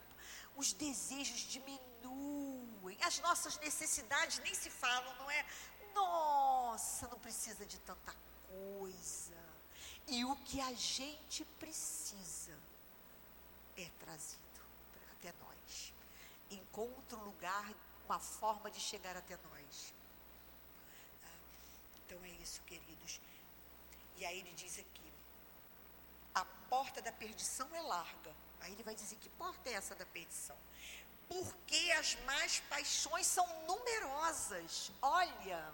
[0.56, 5.46] os desejos diminuem, as nossas necessidades nem se falam, não é?
[5.94, 8.16] Nossa, não precisa de tanta
[8.48, 9.38] coisa.
[10.08, 12.58] E o que a gente precisa
[13.78, 14.42] é trazido
[15.14, 15.94] até nós.
[16.50, 17.74] Encontra um lugar,
[18.12, 19.94] uma forma de chegar até nós.
[22.00, 23.22] Então é isso, queridos.
[24.18, 25.14] E aí ele diz aqui:
[26.36, 28.36] a porta da perdição é larga.
[28.60, 30.58] Aí ele vai dizer que porta é essa da perdição?
[31.30, 34.92] Porque as más paixões são numerosas.
[35.02, 35.74] Olha,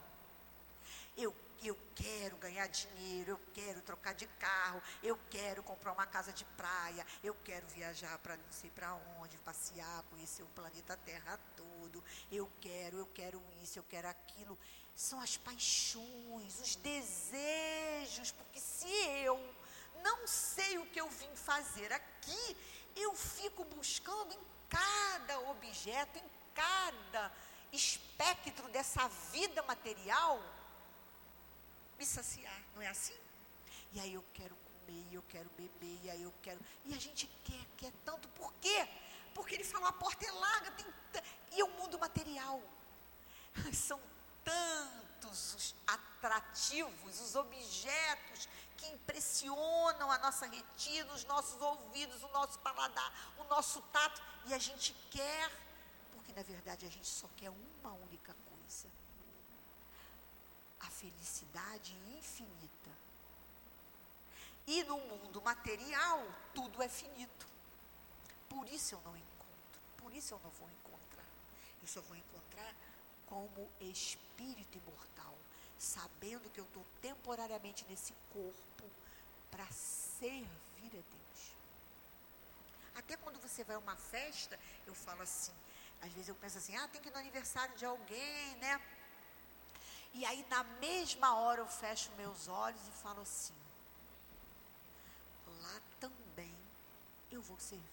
[1.17, 1.33] eu
[1.63, 6.45] eu quero ganhar dinheiro, eu quero trocar de carro, eu quero comprar uma casa de
[6.45, 12.03] praia, eu quero viajar para não sei para onde, passear, conhecer o planeta Terra todo,
[12.31, 14.57] eu quero, eu quero isso, eu quero aquilo.
[14.95, 18.87] São as paixões, os desejos, porque se
[19.23, 19.39] eu
[20.03, 22.57] não sei o que eu vim fazer aqui,
[22.95, 24.39] eu fico buscando em
[24.69, 27.31] cada objeto, em cada
[27.71, 30.41] espectro dessa vida material
[31.97, 33.15] me saciar, não é assim?
[33.93, 36.59] E aí eu quero comer, eu quero beber, e aí eu quero.
[36.85, 38.27] E a gente quer, quer tanto.
[38.29, 38.87] Por quê?
[39.33, 41.23] Porque ele falou, a porta é larga, tem t...
[41.53, 42.61] e o mundo material.
[43.73, 43.99] São
[44.43, 52.59] tantos os atrativos, os objetos que impressionam a nossa retina, os nossos ouvidos, o nosso
[52.59, 55.51] paladar, o nosso tato, e a gente quer,
[56.13, 58.87] porque na verdade a gente só quer uma única coisa:
[60.79, 62.91] a felicidade infinita.
[64.65, 67.47] E no mundo material, tudo é finito.
[68.49, 71.25] Por isso eu não encontro, por isso eu não vou encontrar.
[71.81, 72.73] Eu só vou encontrar
[73.25, 75.37] como espírito imortal,
[75.77, 78.89] sabendo que eu estou temporariamente nesse corpo
[79.51, 81.55] para servir a Deus.
[82.95, 85.53] Até quando você vai a uma festa, eu falo assim,
[86.01, 88.81] às vezes eu penso assim, ah, tem que ir no aniversário de alguém, né?
[90.13, 93.53] E aí, na mesma hora, eu fecho meus olhos e falo assim:
[95.61, 96.55] lá também
[97.31, 97.85] eu vou servir.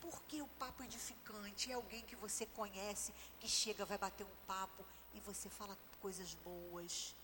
[0.00, 4.84] Porque o papo edificante é alguém que você conhece, que chega, vai bater um papo
[5.14, 7.14] e você fala coisas boas,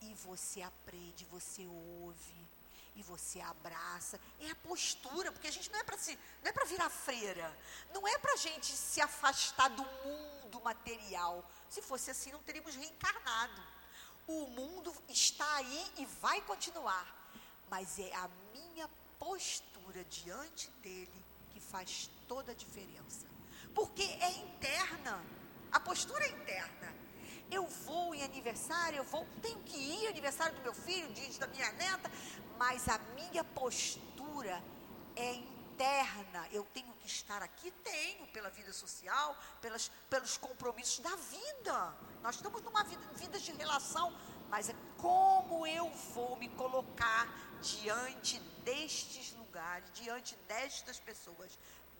[0.00, 2.34] e você aprende, você ouve,
[2.98, 4.20] e você abraça.
[4.40, 7.56] É a postura, porque a gente não é para se, não é para virar freira,
[7.94, 11.48] não é para a gente se afastar do mundo material.
[11.70, 13.62] Se fosse assim, não teríamos reencarnado.
[14.26, 17.06] O mundo está aí e vai continuar,
[17.70, 23.26] mas é a minha postura diante dele que faz toda a diferença.
[23.74, 25.24] Porque é interna.
[25.70, 27.07] A postura é interna.
[27.50, 31.46] Eu vou em aniversário, eu vou, tenho que ir aniversário do meu filho, dia da
[31.46, 32.10] minha neta,
[32.58, 34.62] mas a minha postura
[35.16, 35.34] é
[35.78, 36.46] interna.
[36.50, 41.94] Eu tenho que estar aqui, tenho, pela vida social, pelas, pelos compromissos da vida.
[42.22, 44.12] Nós estamos numa vida, vida de relação,
[44.48, 47.28] mas é como eu vou me colocar
[47.62, 51.58] diante destes lugares, diante destas pessoas,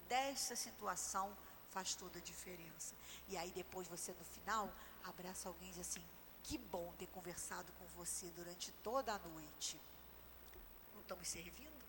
[0.09, 1.36] desta situação,
[1.70, 2.94] faz toda a diferença.
[3.28, 4.72] E aí depois você no final
[5.05, 6.05] abraça alguém e diz assim:
[6.44, 9.78] que bom ter conversado com você durante toda a noite.
[10.94, 11.84] Não estamos servindo?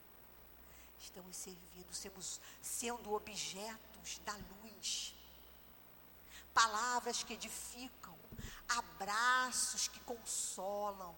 [0.99, 5.15] Estamos servindo, somos sendo objetos da luz.
[6.53, 8.17] Palavras que edificam,
[8.67, 11.15] abraços que consolam,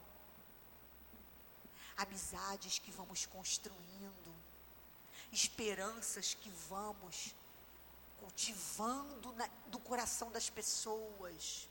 [1.97, 4.35] amizades que vamos construindo,
[5.31, 7.33] esperanças que vamos
[8.19, 11.67] cultivando na, do coração das pessoas.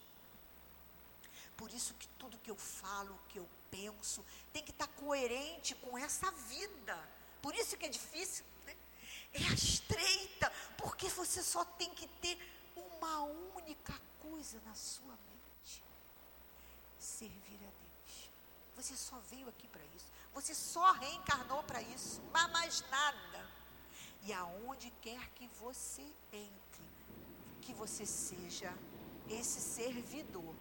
[1.61, 5.99] Por isso que tudo que eu falo, que eu penso, tem que estar coerente com
[5.99, 6.97] essa vida.
[7.43, 8.75] Por isso que é difícil, né?
[9.35, 12.39] É estreita, porque você só tem que ter
[12.75, 13.25] uma
[13.59, 13.93] única
[14.23, 15.83] coisa na sua mente.
[16.99, 18.31] servir a Deus.
[18.77, 20.07] Você só veio aqui para isso.
[20.33, 23.47] Você só reencarnou para isso, mas mais nada.
[24.23, 26.85] E aonde quer que você entre,
[27.61, 28.73] que você seja
[29.29, 30.55] esse servidor.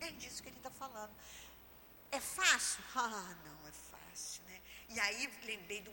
[0.00, 1.14] É disso que ele está falando.
[2.10, 2.82] É fácil?
[2.94, 4.60] Ah, não é fácil, né?
[4.88, 5.92] E aí lembrei do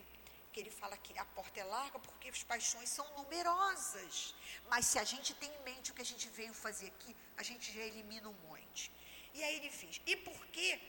[0.53, 4.35] que ele fala que a porta é larga porque as paixões são numerosas.
[4.69, 7.43] Mas se a gente tem em mente o que a gente veio fazer aqui, a
[7.43, 8.91] gente já elimina um monte.
[9.33, 9.99] E aí ele fez.
[10.05, 10.79] E por quê?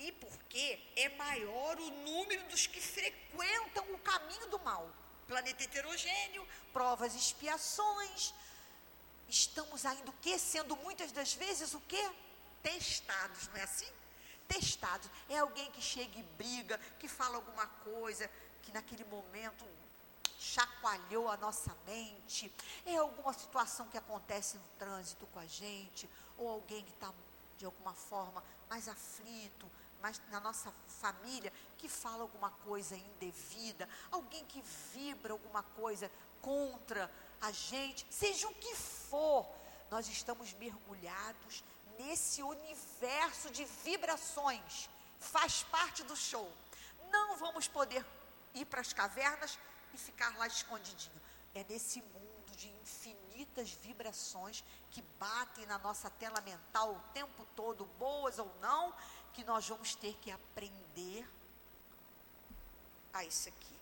[0.00, 4.84] E porque é maior o número dos que frequentam o caminho do mal.
[5.28, 8.34] Planeta heterogêneo, provas e expiações.
[9.28, 10.38] Estamos ainda o quê?
[10.38, 12.10] Sendo muitas das vezes o quê?
[12.62, 13.90] Testados, não é assim?
[14.46, 15.08] Testados.
[15.28, 18.30] É alguém que chega e briga, que fala alguma coisa,
[18.62, 19.64] que naquele momento
[20.38, 22.52] chacoalhou a nossa mente.
[22.84, 27.12] É alguma situação que acontece no trânsito com a gente, ou alguém que está
[27.56, 29.70] de alguma forma mais aflito,
[30.02, 34.62] mas na nossa família que fala alguma coisa indevida, alguém que
[34.92, 36.10] vibra alguma coisa
[36.42, 37.10] contra
[37.40, 39.46] a gente, seja o que for,
[39.90, 41.62] nós estamos mergulhados
[41.98, 44.88] nesse universo de vibrações.
[45.18, 46.50] Faz parte do show.
[47.10, 48.04] Não vamos poder
[48.54, 49.58] ir para as cavernas
[49.92, 51.20] e ficar lá escondidinho.
[51.54, 57.84] É nesse mundo de infinitas vibrações que batem na nossa tela mental o tempo todo,
[57.98, 58.94] boas ou não,
[59.32, 61.28] que nós vamos ter que aprender
[63.12, 63.73] a isso aqui,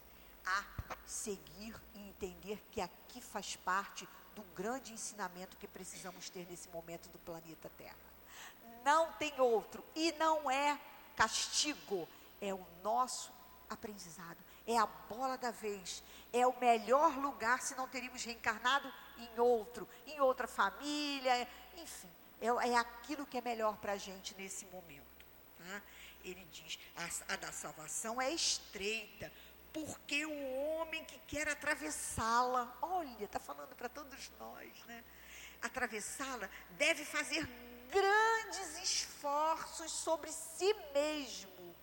[0.44, 0.64] a
[1.06, 7.08] seguir e entender que aqui faz parte do grande ensinamento que precisamos ter nesse momento
[7.10, 7.96] do planeta Terra.
[8.84, 10.78] Não tem outro e não é
[11.16, 12.08] castigo,
[12.40, 13.32] é o nosso
[13.68, 19.40] aprendizado, é a bola da vez, é o melhor lugar se não teríamos reencarnado em
[19.40, 22.08] outro, em outra família, enfim,
[22.40, 25.24] é, é aquilo que é melhor para a gente nesse momento.
[25.58, 25.82] Tá?
[26.24, 29.32] Ele diz: a, a da salvação é estreita,
[29.72, 35.02] porque o homem que quer atravessá-la, olha, está falando para todos nós, né?
[35.62, 37.46] Atravessá-la deve fazer
[37.90, 41.74] grandes esforços sobre si mesmo.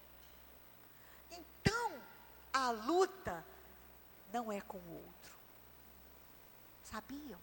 [1.31, 1.93] Então,
[2.53, 3.45] a luta
[4.31, 5.39] não é com o outro.
[6.83, 7.39] Sabiam?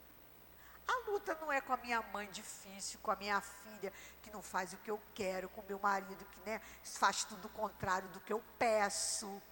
[0.87, 3.93] A luta não é com a minha mãe difícil, com a minha filha
[4.23, 7.51] que não faz o que eu quero, com meu marido que né, faz tudo o
[7.51, 9.43] contrário do que eu peço.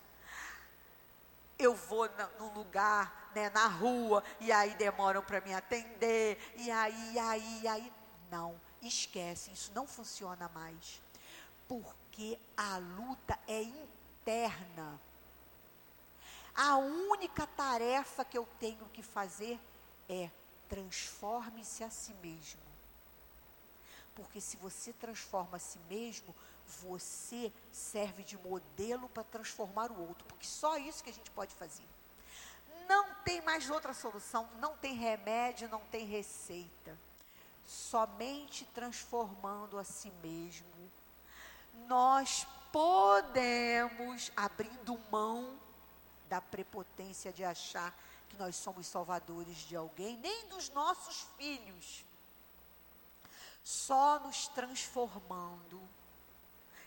[1.58, 7.12] Eu vou no lugar, né, na rua, e aí demoram para me atender, e aí,
[7.12, 7.92] e aí, e aí.
[8.30, 11.00] Não, esquece, isso não funciona mais.
[11.68, 15.00] Porque a luta é interna.
[16.54, 19.58] A única tarefa que eu tenho que fazer
[20.08, 20.30] é
[20.68, 22.62] transforme-se a si mesmo.
[24.14, 26.34] Porque se você transforma a si mesmo,
[26.82, 30.24] você serve de modelo para transformar o outro.
[30.26, 31.84] Porque só isso que a gente pode fazer.
[32.88, 36.98] Não tem mais outra solução, não tem remédio, não tem receita.
[37.66, 40.66] Somente transformando a si mesmo,
[41.86, 45.58] nós podemos, abrindo mão
[46.28, 47.94] da prepotência de achar
[48.28, 52.04] que nós somos salvadores de alguém, nem dos nossos filhos.
[53.62, 55.80] Só nos transformando.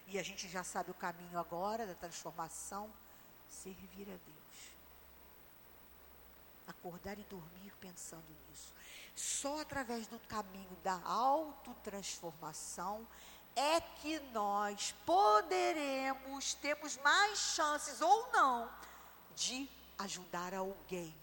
[0.07, 2.89] E a gente já sabe o caminho agora da transformação:
[3.49, 4.71] servir a Deus.
[6.65, 8.73] Acordar e dormir pensando nisso.
[9.15, 13.05] Só através do caminho da autotransformação
[13.55, 18.69] é que nós poderemos, temos mais chances ou não,
[19.35, 21.15] de ajudar alguém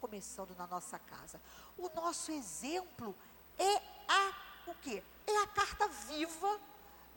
[0.00, 1.40] começando na nossa casa.
[1.76, 3.14] O nosso exemplo
[3.58, 3.76] é
[4.08, 4.32] a
[4.66, 5.02] o quê?
[5.26, 6.60] É a carta viva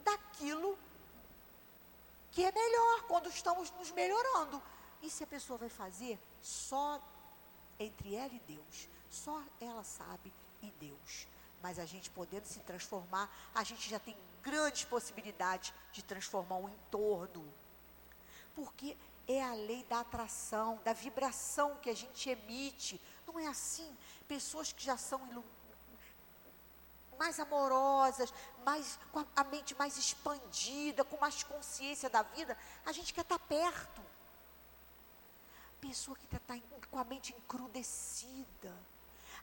[0.02, 0.78] daquilo
[2.34, 4.60] que é melhor quando estamos nos melhorando.
[5.00, 7.00] E se a pessoa vai fazer só
[7.78, 11.28] entre ela e Deus, só ela sabe e Deus.
[11.62, 16.68] Mas a gente podendo se transformar, a gente já tem grandes possibilidades de transformar o
[16.68, 17.54] entorno.
[18.52, 18.96] Porque
[19.28, 23.00] é a lei da atração, da vibração que a gente emite.
[23.26, 23.96] Não é assim?
[24.26, 25.24] Pessoas que já são
[27.18, 28.32] mais amorosas,
[28.64, 33.38] mais, com a mente mais expandida, com mais consciência da vida, a gente quer estar
[33.38, 34.02] perto.
[35.80, 36.58] Pessoa que está
[36.90, 38.74] com a mente encrudecida,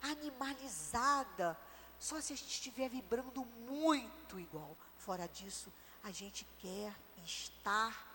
[0.02, 1.56] animalizada,
[1.98, 4.76] só se a gente estiver vibrando muito igual.
[4.98, 6.92] Fora disso, a gente quer
[7.24, 8.12] estar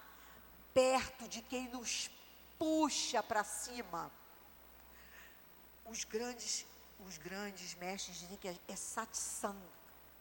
[0.74, 2.12] perto de quem nos
[2.60, 4.12] puxa para cima.
[5.86, 6.66] Os grandes,
[7.00, 9.58] os grandes mestres dizem que é, é satsang,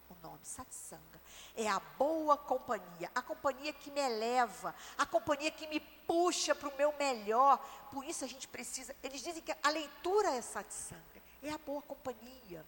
[0.08, 1.20] o nome, satsanga.
[1.56, 6.68] É a boa companhia, a companhia que me eleva, a companhia que me puxa para
[6.68, 7.58] o meu melhor.
[7.90, 8.94] Por isso a gente precisa.
[9.02, 12.64] Eles dizem que a leitura é satsanga, é a boa companhia.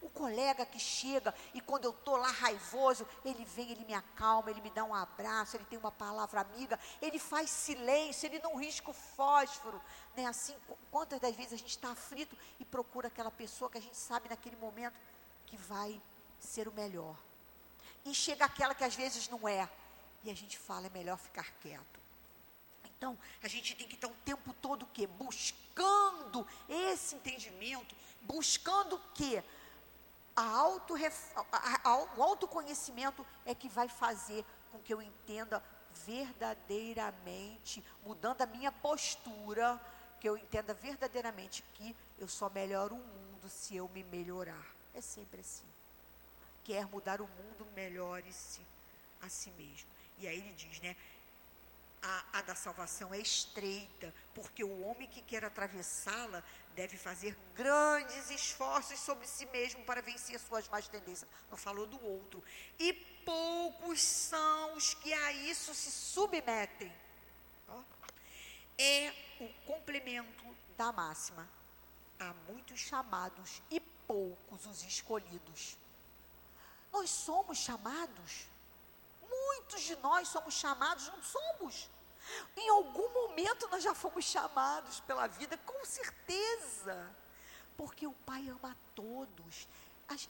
[0.00, 4.50] O colega que chega e quando eu estou lá raivoso, ele vem, ele me acalma,
[4.50, 8.56] ele me dá um abraço, ele tem uma palavra amiga, ele faz silêncio, ele não
[8.56, 9.80] risca o fósforo.
[10.16, 10.26] Né?
[10.26, 10.54] Assim,
[10.90, 14.28] quantas das vezes a gente está aflito e procura aquela pessoa que a gente sabe
[14.28, 14.98] naquele momento
[15.46, 16.00] que vai
[16.38, 17.16] ser o melhor.
[18.04, 19.68] E chega aquela que às vezes não é.
[20.22, 22.06] E a gente fala, é melhor ficar quieto.
[22.84, 25.06] Então, a gente tem que estar o tempo todo o quê?
[25.06, 29.44] Buscando esse entendimento, buscando o quê?
[30.36, 30.94] Auto,
[31.50, 35.62] a, a, o autoconhecimento é que vai fazer com que eu entenda
[36.04, 39.80] verdadeiramente, mudando a minha postura,
[40.20, 44.66] que eu entenda verdadeiramente que eu só melhoro o mundo se eu me melhorar.
[44.94, 45.66] É sempre assim
[46.66, 48.60] quer mudar o mundo, melhore-se
[49.22, 49.88] a si mesmo.
[50.18, 50.96] E aí ele diz, né?
[52.02, 56.42] A, a da salvação é estreita, porque o homem que quer atravessá-la
[56.76, 61.28] deve fazer grandes esforços sobre si mesmo para vencer suas más tendências.
[61.50, 62.44] Não falou do outro.
[62.78, 62.92] E
[63.24, 66.92] poucos são os que a isso se submetem.
[68.78, 70.44] É o complemento
[70.76, 71.48] da máxima.
[72.20, 75.78] Há muitos chamados e poucos os escolhidos.
[76.92, 78.48] Nós somos chamados.
[79.26, 81.88] Muitos de nós somos chamados, não somos.
[82.56, 87.14] Em algum momento nós já fomos chamados pela vida, com certeza.
[87.76, 89.68] Porque o Pai ama a todos.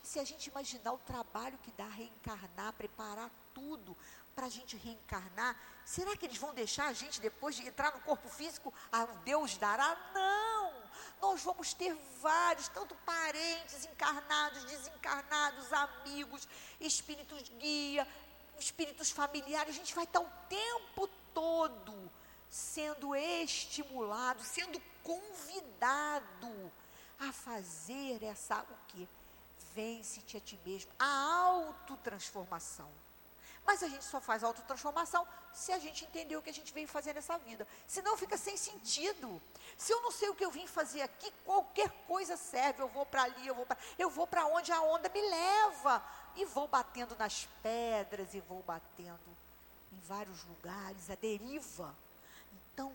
[0.03, 3.97] Se a gente imaginar o trabalho que dá reencarnar, preparar tudo
[4.35, 8.01] para a gente reencarnar, será que eles vão deixar a gente, depois de entrar no
[8.01, 9.97] corpo físico, a Deus dará?
[10.15, 10.87] Não!
[11.21, 16.49] nós vamos ter vários, tanto parentes encarnados, desencarnados, amigos,
[16.81, 18.07] espíritos guia,
[18.59, 19.75] espíritos familiares.
[19.75, 21.26] A gente vai estar o tempo todo
[22.49, 26.73] sendo estimulado, sendo convidado
[27.19, 29.09] a fazer essa o que?
[29.75, 32.91] Vence-te a ti mesmo, a autotransformação.
[33.65, 36.87] Mas a gente só faz autotransformação se a gente entender o que a gente veio
[36.87, 37.67] fazer nessa vida.
[37.87, 39.43] Senão fica sem sentido.
[39.77, 42.81] Se eu não sei o que eu vim fazer aqui, qualquer coisa serve.
[42.81, 46.03] Eu vou para ali, eu vou para eu vou para onde a onda me leva
[46.37, 49.46] e vou batendo nas pedras e vou batendo
[49.93, 51.97] em vários lugares, a deriva.
[52.53, 52.93] Então,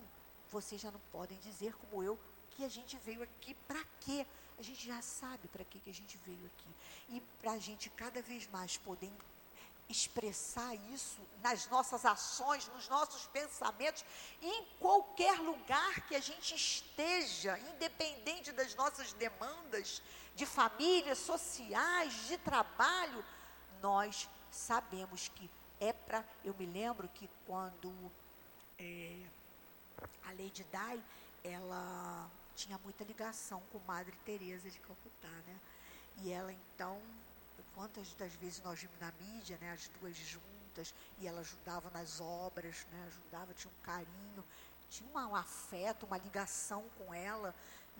[0.50, 2.18] vocês já não podem dizer como eu
[2.50, 4.26] que a gente veio aqui para quê?
[4.58, 6.68] A gente já sabe para que a gente veio aqui.
[7.08, 9.10] E para a gente cada vez mais poder
[9.88, 14.04] expressar isso nas nossas ações, nos nossos pensamentos,
[14.40, 20.02] em qualquer lugar que a gente esteja, independente das nossas demandas
[20.34, 23.24] de família, sociais, de trabalho,
[23.80, 25.50] nós sabemos que
[25.88, 26.24] é para.
[26.44, 27.92] Eu me lembro que quando
[28.78, 29.22] é,
[30.24, 31.02] a Lady Di,
[31.44, 35.58] ela tinha muita ligação com Madre Teresa de Calcutá, né?
[36.18, 37.00] E ela então
[37.74, 42.20] Quantas das vezes nós vimos na mídia, né, as duas juntas, e ela ajudava nas
[42.20, 44.44] obras, né, ajudava, tinha um carinho,
[44.90, 47.54] tinha um afeto, uma ligação com ela,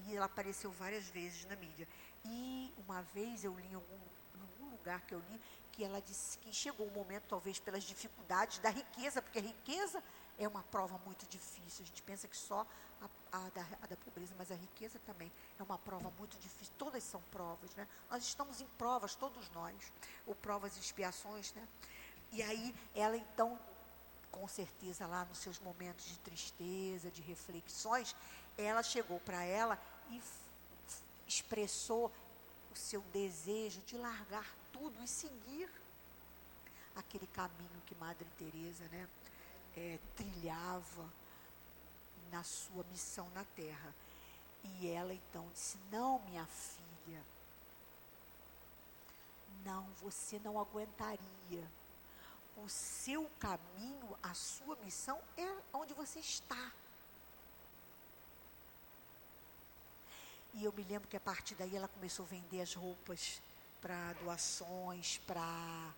[0.07, 1.89] e ela apareceu várias vezes na mídia.
[2.25, 3.99] E uma vez eu li em algum,
[4.37, 5.41] em algum lugar que eu li,
[5.73, 10.03] que ela disse que chegou um momento, talvez pelas dificuldades da riqueza, porque a riqueza
[10.39, 11.85] é uma prova muito difícil.
[11.85, 12.67] A gente pensa que só
[13.01, 16.73] a, a, da, a, da, pobreza, mas a riqueza também é uma prova muito difícil.
[16.79, 17.89] Todas são provas, né?
[18.11, 19.75] Nós estamos em provas, todos nós,
[20.27, 21.67] ou provas e expiações, né?
[22.33, 23.59] E aí ela então,
[24.31, 28.15] com certeza lá nos seus momentos de tristeza, de reflexões,
[28.57, 29.79] ela chegou para ela
[30.11, 30.23] e
[31.27, 32.13] expressou
[32.71, 34.47] o seu desejo de largar
[34.83, 35.71] tudo e seguir
[36.97, 39.09] aquele caminho que Madre Teresa, né,
[39.77, 41.09] é, trilhava
[42.33, 43.95] na sua missão na terra.
[44.65, 47.23] E ela então disse: Não, minha filha,
[49.65, 51.71] não, você não aguentaria.
[52.57, 56.73] O seu caminho, a sua missão é onde você está.
[60.55, 63.41] E eu me lembro que a partir daí ela começou a vender as roupas
[63.83, 65.93] para doações, para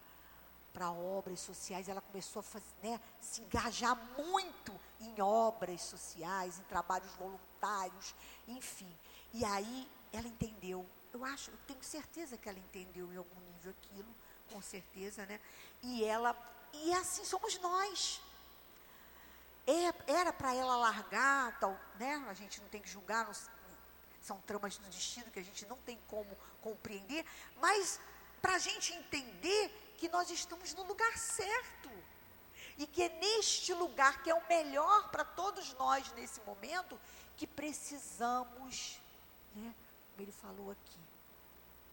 [0.72, 6.64] para obras sociais, ela começou a fazer, né, se engajar muito em obras sociais, em
[6.64, 8.12] trabalhos voluntários,
[8.48, 8.92] enfim.
[9.32, 13.70] E aí ela entendeu, eu acho, eu tenho certeza que ela entendeu em algum nível
[13.70, 14.12] aquilo,
[14.52, 15.40] com certeza, né?
[15.80, 16.36] E ela,
[16.72, 18.20] e assim somos nós.
[19.66, 22.16] É, era para ela largar, tal, né?
[22.28, 23.32] A gente não tem que julgar, não,
[24.24, 27.26] são tramas do destino que a gente não tem como compreender,
[27.60, 28.00] mas
[28.40, 31.90] para a gente entender que nós estamos no lugar certo.
[32.76, 36.98] E que é neste lugar, que é o melhor para todos nós nesse momento,
[37.36, 39.00] que precisamos,
[39.54, 39.72] né,
[40.10, 41.00] como ele falou aqui,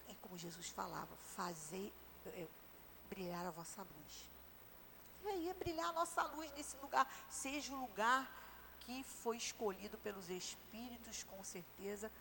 [0.10, 1.94] e como Jesus falava, fazer
[2.26, 2.48] é,
[3.10, 4.30] brilhar a vossa luz.
[5.24, 8.41] E aí é brilhar a nossa luz nesse lugar, seja o lugar
[9.04, 12.12] foi escolhido pelos Espíritos, com certeza,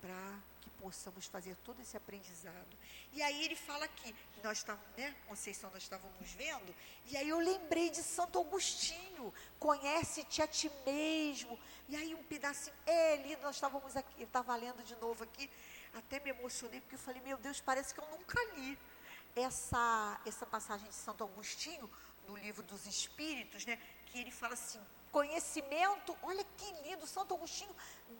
[0.00, 2.76] para que possamos fazer todo esse aprendizado.
[3.12, 6.74] E aí ele fala aqui, nós estávamos, né, Conceição, nós estávamos vendo,
[7.06, 11.58] e aí eu lembrei de Santo Agostinho, conhece-te a ti mesmo.
[11.88, 15.50] E aí um pedacinho, é lindo, nós estávamos aqui, eu estava lendo de novo aqui,
[15.94, 18.78] até me emocionei, porque eu falei, meu Deus, parece que eu nunca li
[19.36, 21.90] essa, essa passagem de Santo Agostinho,
[22.26, 27.74] no livro dos Espíritos, né, que ele fala assim, conhecimento, olha que lindo, Santo Agostinho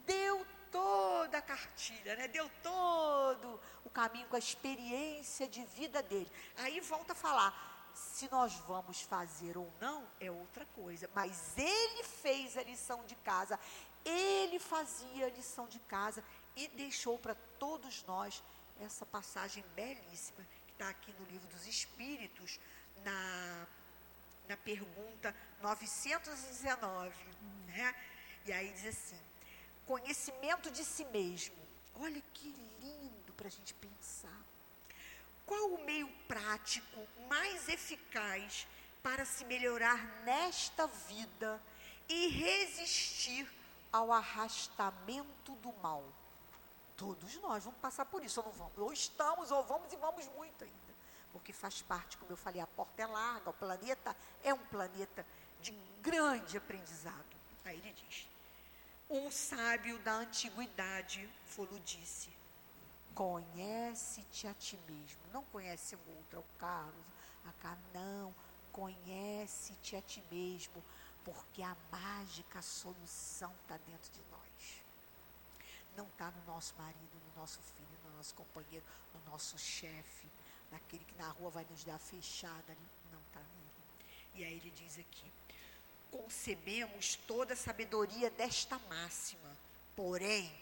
[0.04, 2.28] deu toda a cartilha, né?
[2.28, 6.30] deu todo o caminho com a experiência de vida dele.
[6.56, 12.04] Aí volta a falar, se nós vamos fazer ou não é outra coisa, mas ele
[12.04, 13.58] fez a lição de casa,
[14.04, 16.24] ele fazia a lição de casa
[16.56, 18.42] e deixou para todos nós
[18.80, 22.58] essa passagem belíssima que está aqui no livro dos Espíritos,
[23.04, 23.66] na
[24.50, 25.32] na pergunta
[25.62, 27.14] 919,
[27.68, 27.94] né?
[28.44, 29.20] E aí diz assim:
[29.86, 31.56] conhecimento de si mesmo.
[31.94, 32.48] Olha que
[32.80, 34.42] lindo para a gente pensar.
[35.46, 38.66] Qual o meio prático mais eficaz
[39.02, 41.60] para se melhorar nesta vida
[42.08, 43.48] e resistir
[43.92, 46.04] ao arrastamento do mal?
[46.96, 48.78] Todos nós vamos passar por isso, ou não vamos?
[48.78, 50.89] Ou estamos, ou vamos e vamos muito ainda
[51.32, 55.26] porque faz parte, como eu falei, a porta é larga, o planeta é um planeta
[55.60, 57.36] de grande aprendizado.
[57.64, 58.28] Aí ele diz:
[59.08, 62.30] Um sábio da antiguidade falou disse:
[63.14, 65.20] Conhece-te a ti mesmo.
[65.32, 67.06] Não conhece o outro, é o Carlos,
[67.44, 68.34] a cá não.
[68.72, 70.82] Conhece-te a ti mesmo,
[71.24, 74.84] porque a mágica solução está dentro de nós.
[75.96, 80.28] Não está no nosso marido, no nosso filho, no nosso companheiro, no nosso chefe,
[80.70, 82.76] naquele que na rua vai nos dar fechada.
[83.12, 83.70] Não está nele.
[84.34, 85.30] E aí ele diz aqui:
[86.10, 89.56] concebemos toda a sabedoria desta máxima,
[89.94, 90.52] porém,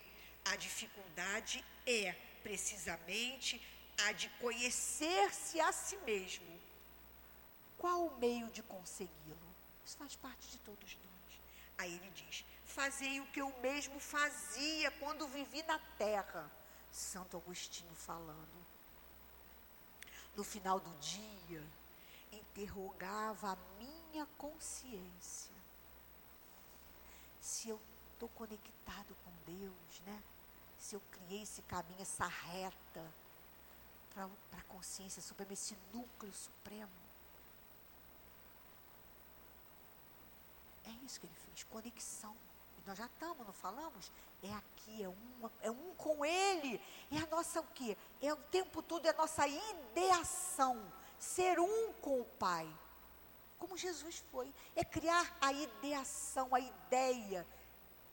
[0.44, 3.60] a dificuldade é precisamente
[4.06, 6.46] a de conhecer-se a si mesmo.
[7.76, 9.54] Qual o meio de consegui-lo?
[9.84, 11.40] Isso faz parte de todos nós.
[11.78, 16.50] Aí ele diz: Fazei o que eu mesmo fazia quando vivi na terra.
[16.90, 18.57] Santo Agostinho falando
[20.38, 21.60] no final do dia,
[22.30, 25.52] interrogava a minha consciência.
[27.40, 27.80] Se eu
[28.12, 30.22] estou conectado com Deus, né?
[30.78, 33.04] Se eu criei esse caminho, essa reta
[34.10, 36.92] para a consciência suprema, esse núcleo supremo.
[40.84, 42.36] É isso que ele fez, conexão.
[42.78, 44.12] E nós já estamos, não falamos?
[44.42, 46.80] É aqui, é um, é um com Ele.
[47.10, 47.96] É a nossa o quê?
[48.22, 50.80] É o tempo todo é a nossa ideação.
[51.18, 52.68] Ser um com o Pai.
[53.58, 54.52] Como Jesus foi.
[54.76, 57.46] É criar a ideação, a ideia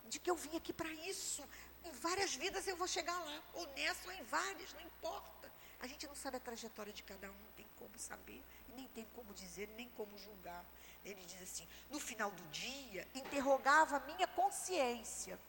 [0.08, 1.44] de que eu vim aqui para isso.
[1.84, 3.44] Em várias vidas eu vou chegar lá.
[3.54, 5.52] Ou nessa ou em várias, não importa.
[5.80, 8.42] A gente não sabe a trajetória de cada um, tem como saber,
[8.76, 10.66] nem tem como dizer, nem como julgar.
[11.04, 15.40] Ele diz assim: no final do dia, interrogava a minha consciência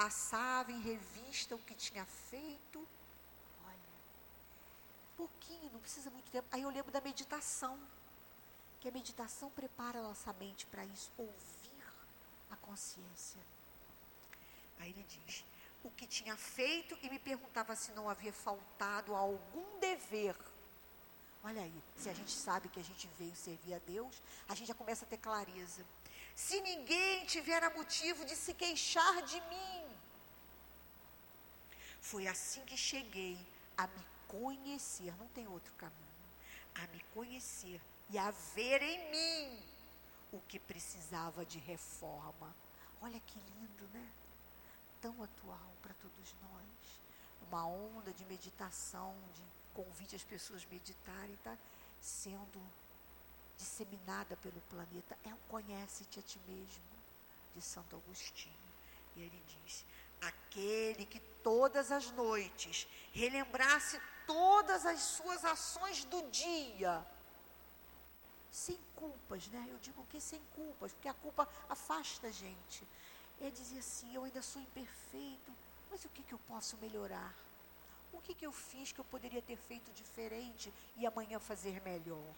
[0.00, 2.78] passava em revista o que tinha feito.
[3.66, 3.90] Olha,
[5.14, 6.48] pouquinho, não precisa muito tempo.
[6.50, 7.78] Aí eu lembro da meditação,
[8.80, 11.84] que a meditação prepara a nossa mente para isso, ouvir
[12.50, 13.42] a consciência.
[14.78, 15.44] Aí ele diz:
[15.84, 20.34] o que tinha feito e me perguntava se não havia faltado algum dever.
[21.44, 24.68] Olha aí, se a gente sabe que a gente veio servir a Deus, a gente
[24.68, 25.84] já começa a ter clareza.
[26.34, 29.89] Se ninguém tiver motivo de se queixar de mim,
[32.00, 33.38] foi assim que cheguei
[33.76, 35.98] a me conhecer, não tem outro caminho,
[36.74, 39.62] a me conhecer e a ver em mim
[40.32, 42.54] o que precisava de reforma.
[43.02, 44.08] Olha que lindo, né?
[45.00, 47.00] Tão atual para todos nós.
[47.48, 49.42] Uma onda de meditação, de
[49.74, 51.56] convite às pessoas meditarem, está
[52.00, 52.60] sendo
[53.56, 55.18] disseminada pelo planeta.
[55.24, 56.82] É o conhece-te a ti mesmo,
[57.54, 58.54] de Santo Agostinho.
[59.16, 59.84] E ele diz:
[60.20, 67.04] aquele que todas as noites relembrasse todas as suas ações do dia,
[68.50, 69.66] sem culpas, né?
[69.68, 72.86] Eu digo que sem culpas, porque a culpa afasta a gente.
[73.40, 75.52] Ele dizia assim: Eu ainda sou imperfeito,
[75.90, 77.34] mas o que, que eu posso melhorar?
[78.12, 82.34] O que, que eu fiz que eu poderia ter feito diferente e amanhã fazer melhor?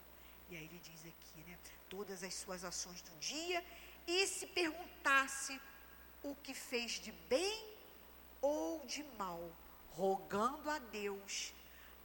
[0.51, 1.59] E aí ele diz aqui, né?
[1.89, 3.65] Todas as suas ações do dia
[4.07, 5.61] e se perguntasse
[6.23, 7.72] o que fez de bem
[8.43, 9.41] ou de mal,
[9.93, 11.55] rogando a Deus,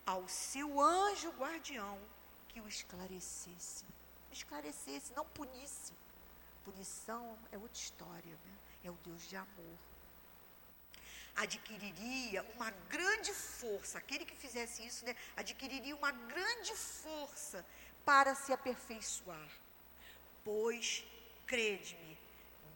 [0.05, 1.99] ao seu anjo guardião,
[2.47, 3.83] que o esclarecesse.
[4.31, 5.93] Esclarecesse, não punisse.
[6.63, 8.53] Punição é outra história, né?
[8.83, 9.77] é o Deus de amor.
[11.35, 15.15] Adquiriria uma grande força, aquele que fizesse isso, né?
[15.35, 17.65] adquiriria uma grande força
[18.05, 19.49] para se aperfeiçoar.
[20.43, 21.03] Pois,
[21.45, 22.17] crede-me,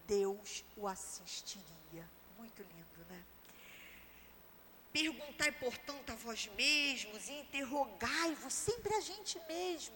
[0.08, 2.08] Deus o assistiria.
[2.38, 3.24] Muito lindo, né?
[4.92, 9.96] Perguntai, portanto, a vós mesmos e interrogai-vos, sempre a gente mesmo.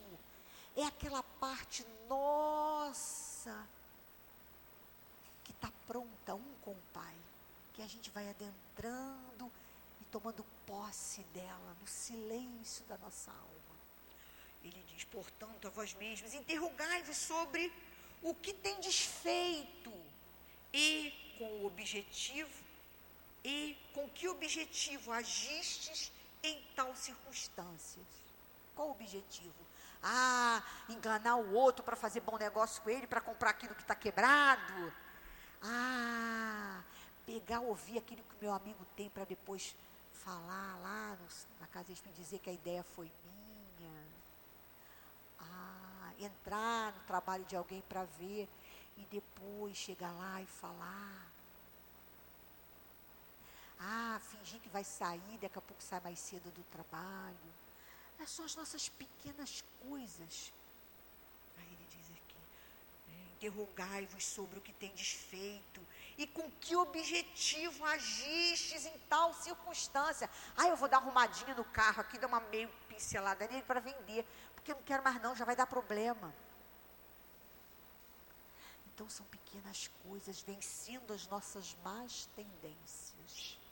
[0.76, 3.68] É aquela parte nossa
[5.44, 7.16] que está pronta, um com o Pai,
[7.74, 9.52] que a gente vai adentrando
[10.02, 13.76] e tomando posse dela no silêncio da nossa alma.
[14.64, 17.72] Ele diz, portanto, a vós mesmos, interrogai-vos sobre
[18.22, 19.94] o que tem desfeito
[20.74, 22.65] e com o objetivo
[23.46, 28.08] e com que objetivo agistes em tal circunstâncias?
[28.74, 29.54] Qual o objetivo?
[30.02, 33.94] Ah, enganar o outro para fazer bom negócio com ele, para comprar aquilo que está
[33.94, 34.92] quebrado.
[35.62, 36.82] Ah,
[37.24, 39.76] pegar, ouvir aquilo que meu amigo tem para depois
[40.12, 41.28] falar lá no,
[41.60, 44.04] na casa me dizer que a ideia foi minha.
[45.40, 48.50] Ah, entrar no trabalho de alguém para ver
[48.98, 51.35] e depois chegar lá e falar.
[53.80, 57.54] Ah, fingir que vai sair, daqui a pouco sai mais cedo do trabalho.
[58.20, 60.54] É só as nossas pequenas coisas.
[61.58, 62.38] Aí ele diz aqui:
[63.08, 65.82] né, interrogai-vos sobre o que tem desfeito
[66.18, 70.30] e com que objetivo agistes em tal circunstância.
[70.56, 74.26] Ah, eu vou dar arrumadinha no carro aqui, dar uma meio pincelada nele para vender,
[74.54, 76.34] porque eu não quero mais não, já vai dar problema.
[78.94, 83.65] Então são pequenas coisas vencendo as nossas más tendências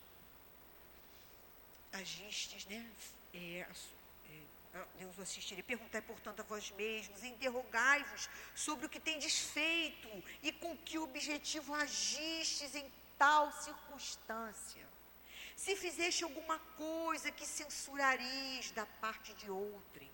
[1.93, 2.91] agistes, né?
[3.33, 3.67] É,
[4.73, 5.63] é, Deus o assistiria.
[5.63, 10.09] Perguntai, portanto, a vós mesmos, interrogai-vos sobre o que tem desfeito
[10.41, 14.87] e com que objetivo agistes em tal circunstância.
[15.55, 20.11] Se fizeste alguma coisa que censurareis da parte de outrem,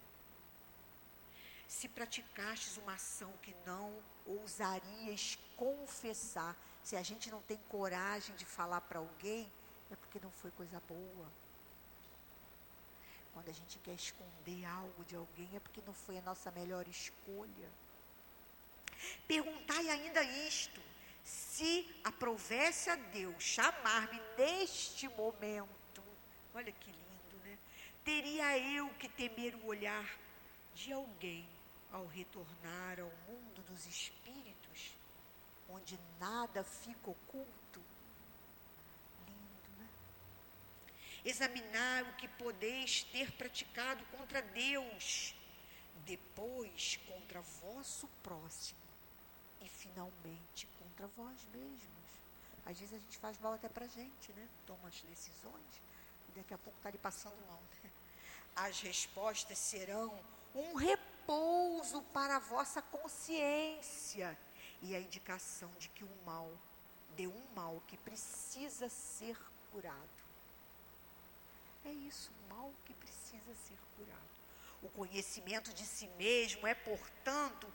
[1.68, 8.46] se praticastes uma ação que não ousarias confessar, se a gente não tem coragem de
[8.46, 9.50] falar para alguém,
[9.90, 11.32] é porque não foi coisa boa.
[13.40, 16.86] Quando a gente quer esconder algo de alguém, é porque não foi a nossa melhor
[16.90, 17.70] escolha.
[19.30, 20.82] Perguntai ainda isto:
[21.24, 26.04] se aprovesse a Deus chamar-me neste momento,
[26.54, 27.58] olha que lindo, né?
[28.04, 30.20] Teria eu que temer o olhar
[30.76, 31.48] de alguém
[31.94, 34.98] ao retornar ao mundo dos espíritos,
[35.70, 37.59] onde nada fica oculto?
[41.26, 45.36] Examinar o que podeis ter praticado contra Deus,
[46.06, 48.80] depois contra vosso próximo
[49.62, 52.00] e finalmente contra vós mesmos.
[52.66, 54.48] Às vezes a gente faz mal até para a gente, né?
[54.66, 55.82] Toma as decisões
[56.30, 57.62] e daqui a pouco está lhe passando mal.
[57.84, 57.92] Né?
[58.56, 60.20] As respostas serão
[60.54, 64.38] um repouso para a vossa consciência
[64.82, 66.52] e a indicação de que o mal
[67.16, 69.38] deu um mal que precisa ser
[69.72, 70.29] curado.
[71.86, 74.20] É isso, mal que precisa ser curado.
[74.82, 77.72] O conhecimento de si mesmo é, portanto,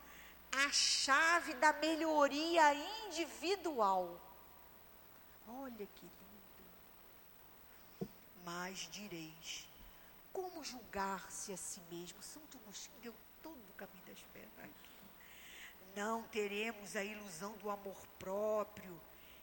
[0.52, 2.74] a chave da melhoria
[3.07, 4.20] individual.
[5.48, 6.14] Olha que lindo.
[8.44, 9.66] Mas direis,
[10.32, 12.22] como julgar-se a si mesmo?
[12.22, 14.94] Santo Agostinho deu todo o caminho das pedras aqui.
[15.96, 19.00] Não teremos a ilusão do amor próprio,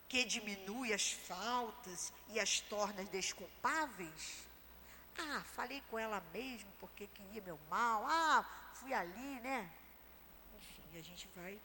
[0.08, 4.51] que diminui as faltas e as torna desculpáveis?
[5.18, 8.06] Ah, falei com ela mesmo porque queria meu mal.
[8.06, 8.44] Ah,
[8.74, 9.70] fui ali, né?
[10.58, 11.60] Enfim, a gente vai.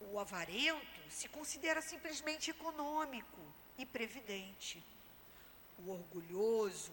[0.00, 3.40] O avarento se considera simplesmente econômico
[3.76, 4.82] e previdente.
[5.78, 6.92] O orgulhoso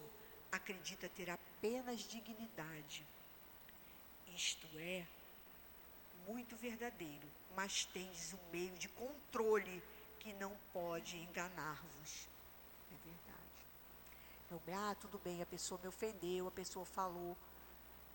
[0.50, 3.06] acredita ter apenas dignidade.
[4.34, 5.06] Isto é
[6.26, 9.82] muito verdadeiro, mas tendes um meio de controle
[10.18, 12.28] que não pode enganar-vos.
[14.50, 17.36] Eu, ah, tudo bem, a pessoa me ofendeu, a pessoa falou.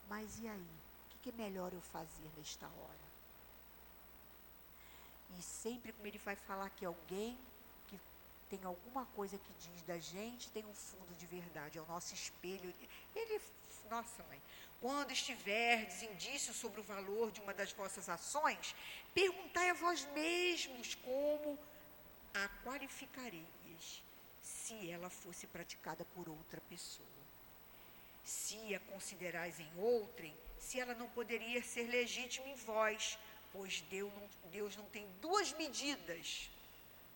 [0.07, 0.67] Mas e aí?
[1.15, 3.11] O que é melhor eu fazer nesta hora?
[5.37, 7.37] E sempre como ele vai falar que alguém
[7.87, 7.99] que
[8.49, 12.13] tem alguma coisa que diz da gente, tem um fundo de verdade, é o nosso
[12.13, 12.73] espelho.
[13.15, 13.41] Ele,
[13.89, 14.41] nossa mãe,
[14.79, 18.75] quando estiverdes indícios sobre o valor de uma das vossas ações,
[19.13, 21.59] perguntai a vós mesmos como
[22.33, 24.03] a qualificareis
[24.71, 27.07] se ela fosse praticada por outra pessoa.
[28.23, 33.17] Se a considerais em outrem, se ela não poderia ser legítima em vós,
[33.51, 36.49] pois Deus não, Deus não tem duas medidas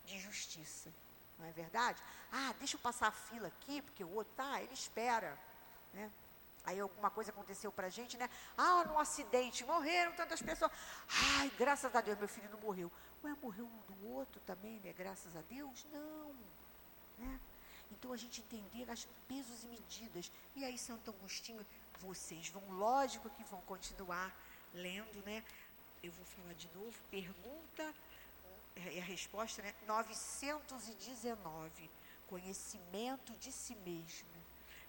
[0.06, 0.92] de justiça.
[1.40, 2.02] Não é verdade?
[2.32, 5.38] Ah, deixa eu passar a fila aqui, porque o outro tá, ele espera.
[5.94, 6.12] Né?
[6.66, 8.30] Aí alguma coisa aconteceu para a gente, né?
[8.58, 10.72] Ah, num acidente, morreram tantas pessoas.
[11.38, 12.92] Ai, graças a Deus, meu filho não morreu.
[13.24, 14.92] Ué, morreu um do outro também, né?
[14.92, 15.86] Graças a Deus?
[15.92, 16.36] Não.
[17.18, 17.40] Né?
[17.92, 20.32] Então a gente entender as pesos e medidas.
[20.56, 21.66] E aí, Santo Agostinho,
[22.00, 24.36] vocês vão, lógico que vão continuar
[24.74, 25.44] lendo, né?
[26.04, 27.94] Eu vou falar de novo, pergunta
[28.76, 29.74] e a resposta, né?
[29.88, 31.90] 919,
[32.28, 34.28] conhecimento de si mesmo.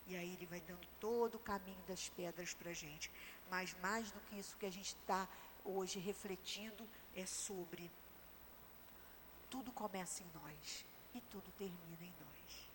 [0.09, 3.11] E aí ele vai dando todo o caminho das pedras para a gente.
[3.51, 5.29] Mas mais do que isso que a gente está
[5.65, 7.91] hoje refletindo é sobre
[9.49, 10.85] tudo começa em nós
[11.17, 12.71] e tudo termina em nós.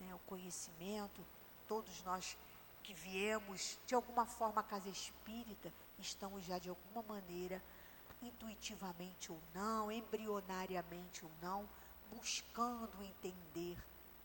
[0.00, 0.14] Né?
[0.14, 1.24] O conhecimento,
[1.66, 2.36] todos nós
[2.82, 7.62] que viemos de alguma forma à casa espírita, estamos já de alguma maneira,
[8.22, 11.68] intuitivamente ou não, embrionariamente ou não,
[12.10, 13.76] buscando entender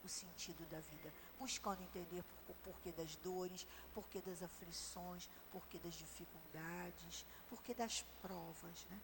[0.04, 1.14] o sentido da vida
[1.44, 8.86] buscando entender o porquê das dores, porquê das aflições, porquê das dificuldades, porquê das provas,
[8.90, 9.00] né?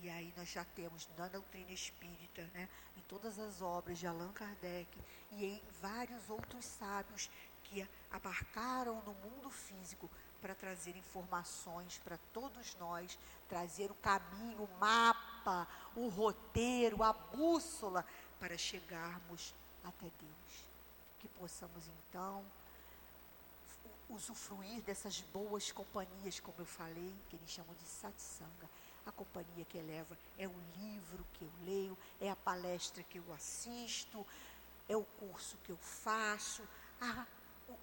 [0.00, 4.32] E aí nós já temos na doutrina espírita, né, em todas as obras de Allan
[4.32, 4.88] Kardec
[5.32, 7.30] e em vários outros sábios
[7.64, 13.16] que abarcaram no mundo físico para trazer informações para todos nós,
[13.48, 18.04] trazer o caminho, o mapa, o roteiro, a bússola
[18.40, 20.72] para chegarmos até Deus
[21.22, 22.44] que possamos então
[24.10, 28.68] usufruir dessas boas companhias, como eu falei, que eles chamam de satsanga.
[29.06, 33.32] A companhia que eleva é o livro que eu leio, é a palestra que eu
[33.32, 34.24] assisto,
[34.88, 36.62] é o curso que eu faço,
[37.00, 37.26] a,
[37.68, 37.76] o,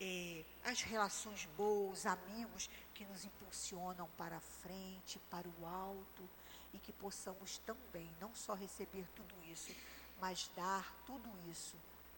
[0.00, 6.28] é, as relações boas, amigos que nos impulsionam para a frente, para o alto,
[6.72, 9.74] e que possamos também não só receber tudo isso,
[10.20, 11.76] mas dar tudo isso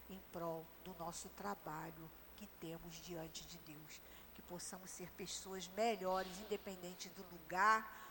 [0.09, 4.01] em prol do nosso trabalho que temos diante de Deus.
[4.35, 8.06] Que possamos ser pessoas melhores, independente do lugar,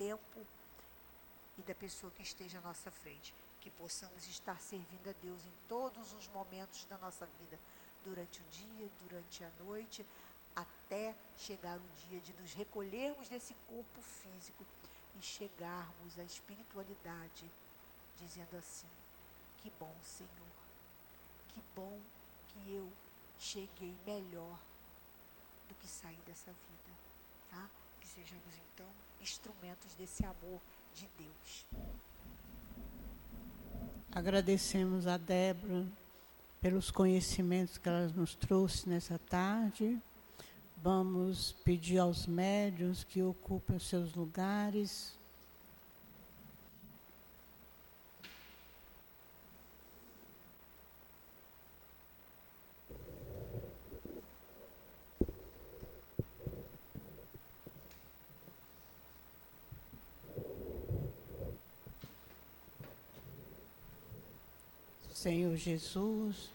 [0.00, 0.46] tempo
[1.58, 3.34] e da pessoa que esteja à nossa frente.
[3.60, 7.58] Que possamos estar servindo a Deus em todos os momentos da nossa vida,
[8.02, 10.06] durante o dia, durante a noite,
[10.56, 14.64] até chegar o dia de nos recolhermos desse corpo físico
[15.18, 17.44] e chegarmos à espiritualidade,
[18.16, 18.88] dizendo assim:
[19.58, 20.60] Que bom, Senhor
[21.52, 22.00] que bom
[22.48, 22.90] que eu
[23.38, 24.58] cheguei melhor
[25.68, 26.98] do que sair dessa vida.
[27.50, 27.68] Tá?
[28.00, 28.88] Que sejamos então
[29.20, 30.60] instrumentos desse amor
[30.94, 31.66] de Deus.
[34.12, 35.86] Agradecemos a Débora
[36.60, 39.98] pelos conhecimentos que ela nos trouxe nessa tarde.
[40.82, 45.18] Vamos pedir aos médios que ocupem os seus lugares.
[65.20, 66.48] Senhor Jesus,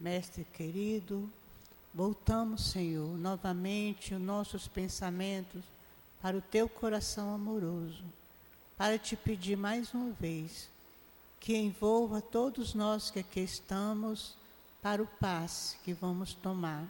[0.00, 1.30] Mestre querido,
[1.94, 5.62] voltamos, Senhor, novamente os nossos pensamentos
[6.20, 8.02] para o teu coração amoroso,
[8.76, 10.68] para te pedir mais uma vez
[11.38, 14.34] que envolva todos nós que aqui estamos
[14.82, 16.84] para o passe que vamos tomar.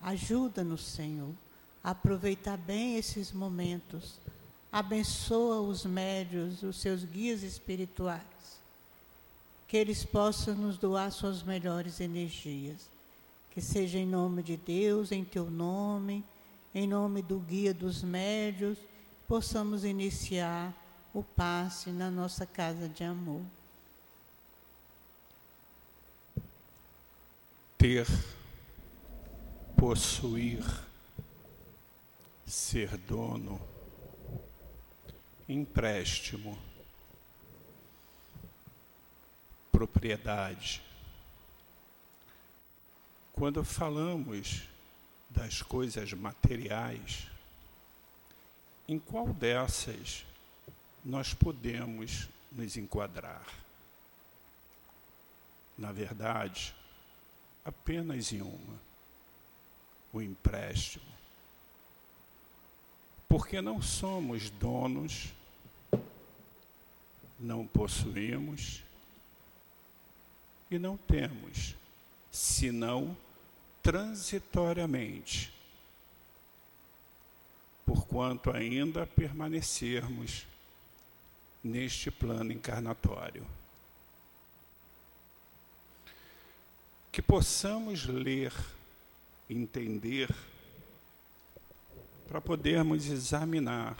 [0.00, 1.34] Ajuda-nos, Senhor,
[1.82, 4.20] a aproveitar bem esses momentos.
[4.70, 8.35] Abençoa os médios, os seus guias espirituais
[9.66, 12.88] que eles possam nos doar suas melhores energias.
[13.50, 16.24] Que seja em nome de Deus, em teu nome,
[16.74, 18.78] em nome do guia dos médios,
[19.26, 20.74] possamos iniciar
[21.12, 23.42] o passe na nossa casa de amor.
[27.78, 28.06] Ter,
[29.76, 30.62] possuir,
[32.46, 33.60] ser dono,
[35.48, 36.58] empréstimo
[39.76, 40.82] propriedade.
[43.32, 44.62] Quando falamos
[45.28, 47.26] das coisas materiais,
[48.88, 50.24] em qual dessas
[51.04, 53.44] nós podemos nos enquadrar?
[55.76, 56.74] na verdade,
[57.64, 58.80] apenas em uma:
[60.12, 61.04] o empréstimo.
[63.28, 65.34] Porque não somos donos,
[67.38, 68.82] não possuímos
[70.70, 71.76] e não temos,
[72.30, 73.16] senão
[73.82, 75.52] transitoriamente,
[77.84, 80.46] porquanto ainda permanecermos
[81.62, 83.46] neste plano encarnatório.
[87.12, 88.52] Que possamos ler,
[89.48, 90.28] entender,
[92.28, 93.96] para podermos examinar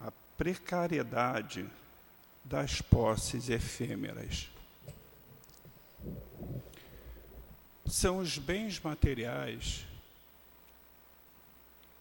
[0.00, 1.64] a precariedade
[2.44, 4.50] das posses efêmeras.
[7.86, 9.84] São os bens materiais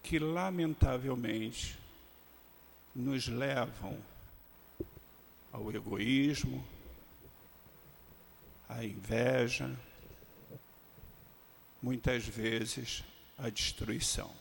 [0.02, 1.78] que, lamentavelmente,
[2.96, 3.98] nos levam
[5.52, 6.66] ao egoísmo,
[8.70, 9.76] à inveja,
[11.82, 13.04] muitas vezes
[13.38, 14.34] à destruição.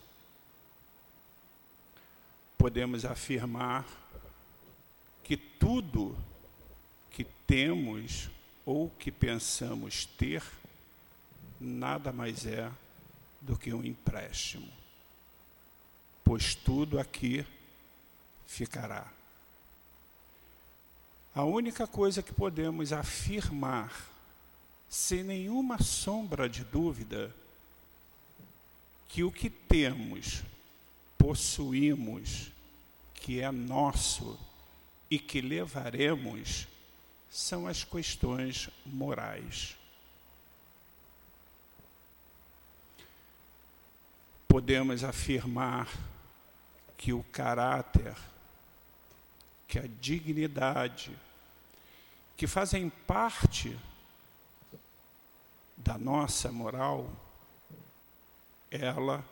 [2.56, 3.84] Podemos afirmar
[5.24, 6.16] que tudo
[7.10, 8.30] que temos
[8.64, 10.42] ou que pensamos ter
[11.62, 12.70] nada mais é
[13.40, 14.70] do que um empréstimo,
[16.22, 17.46] pois tudo aqui
[18.46, 19.06] ficará.
[21.34, 24.08] A única coisa que podemos afirmar,
[24.88, 27.34] sem nenhuma sombra de dúvida,
[29.08, 30.42] que o que temos,
[31.16, 32.52] possuímos,
[33.14, 34.38] que é nosso
[35.10, 36.66] e que levaremos,
[37.30, 39.76] são as questões morais.
[44.52, 45.88] Podemos afirmar
[46.98, 48.14] que o caráter
[49.66, 51.18] que a dignidade,
[52.36, 53.80] que fazem parte
[55.74, 57.10] da nossa moral,
[58.70, 59.24] ela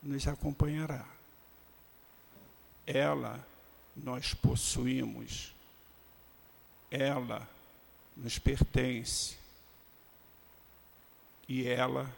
[0.00, 1.04] nos acompanhará.
[2.86, 3.44] Ela
[3.96, 5.52] nós possuímos.
[6.92, 7.44] Ela
[8.16, 9.36] nos pertence.
[11.48, 12.08] E ela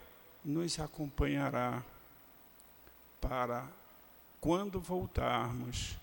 [0.45, 1.83] nos acompanhará
[3.21, 3.69] para
[4.41, 5.97] quando voltarmos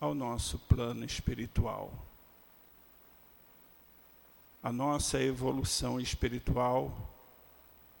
[0.00, 1.92] ao nosso plano espiritual.
[4.62, 6.92] A nossa evolução espiritual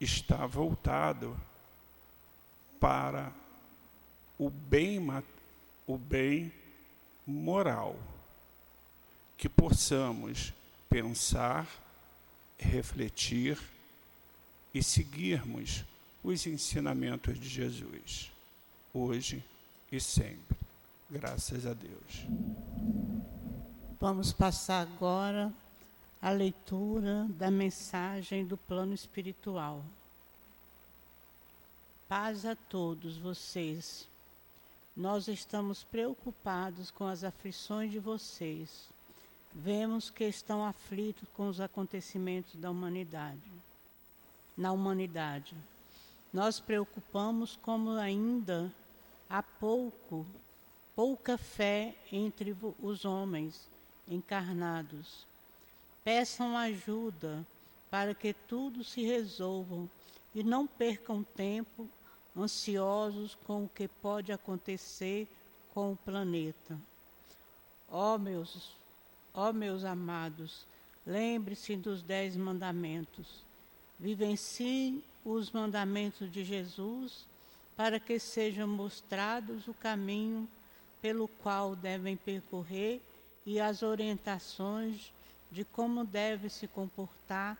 [0.00, 1.38] está voltado
[2.78, 3.32] para
[4.38, 5.00] o bem,
[5.86, 6.52] o bem
[7.26, 7.96] moral,
[9.36, 10.52] que possamos
[10.88, 11.68] pensar,
[12.58, 13.58] refletir
[14.72, 15.84] e seguirmos
[16.22, 18.30] os ensinamentos de Jesus,
[18.92, 19.42] hoje
[19.90, 20.56] e sempre.
[21.10, 22.26] Graças a Deus.
[24.00, 25.52] Vamos passar agora
[26.22, 29.82] a leitura da mensagem do plano espiritual.
[32.08, 34.06] Paz a todos vocês.
[34.96, 38.88] Nós estamos preocupados com as aflições de vocês.
[39.54, 43.50] Vemos que estão aflitos com os acontecimentos da humanidade.
[44.56, 45.54] Na humanidade.
[46.32, 48.72] Nós preocupamos como ainda
[49.28, 50.24] há pouco
[50.94, 53.68] pouca fé entre os homens
[54.06, 55.26] encarnados.
[56.04, 57.46] Peçam ajuda
[57.90, 59.88] para que tudo se resolva
[60.34, 61.88] e não percam tempo
[62.36, 65.26] ansiosos com o que pode acontecer
[65.74, 66.78] com o planeta.
[67.88, 68.76] Ó oh, meus,
[69.34, 70.66] ó oh, meus amados,
[71.04, 73.44] lembre-se dos dez mandamentos.
[73.98, 77.26] Vivenciem os mandamentos de Jesus
[77.76, 80.48] para que sejam mostrados o caminho
[81.00, 83.00] pelo qual devem percorrer
[83.46, 85.12] e as orientações
[85.50, 87.56] de como deve se comportar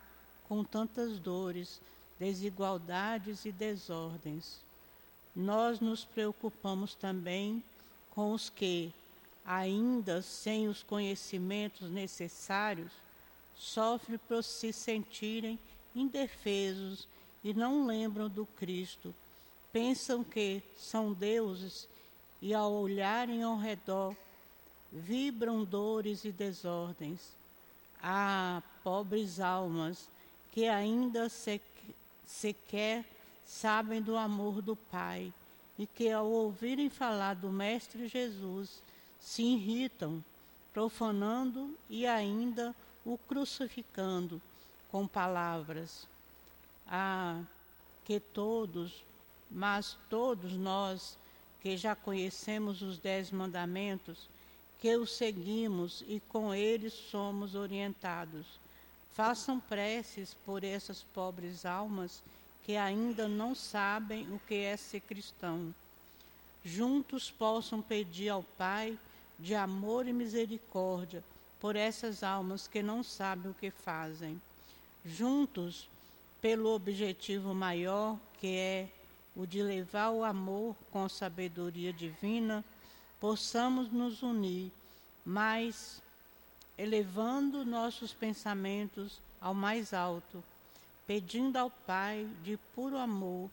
[0.46, 1.80] com tantas dores,
[2.18, 4.60] desigualdades e desordens.
[5.34, 7.62] Nós nos preocupamos também
[8.10, 8.92] com os que,
[9.44, 12.92] ainda sem os conhecimentos necessários,
[13.56, 15.58] sofrem por se sentirem
[15.94, 17.08] indefesos
[17.42, 19.14] e não lembram do Cristo.
[19.72, 21.88] Pensam que são deuses
[22.42, 24.16] e ao olharem ao redor,
[24.90, 27.20] vibram dores e desordens.
[28.02, 30.08] Ah, pobres almas,
[30.52, 31.28] que ainda
[32.26, 33.04] sequer
[33.46, 35.32] sabem do amor do Pai
[35.78, 38.82] e que, ao ouvirem falar do Mestre Jesus,
[39.20, 40.24] se irritam,
[40.72, 44.40] profanando e ainda o crucificando
[44.90, 46.06] com palavras.
[46.90, 47.40] Ah,
[48.04, 49.04] que todos,
[49.48, 51.16] mas todos nós
[51.60, 54.28] que já conhecemos os dez mandamentos,
[54.80, 58.58] que os seguimos e com eles somos orientados.
[59.12, 62.22] Façam preces por essas pobres almas
[62.64, 65.74] que ainda não sabem o que é ser cristão.
[66.64, 68.98] Juntos possam pedir ao Pai
[69.38, 71.22] de amor e misericórdia
[71.60, 74.40] por essas almas que não sabem o que fazem.
[75.04, 75.88] Juntos,
[76.40, 78.88] pelo objetivo maior, que é
[79.36, 82.64] o de levar o amor com sabedoria divina,
[83.20, 84.72] possamos nos unir,
[85.24, 86.02] mas
[86.76, 90.42] elevando nossos pensamentos ao mais alto,
[91.06, 93.50] pedindo ao Pai de puro amor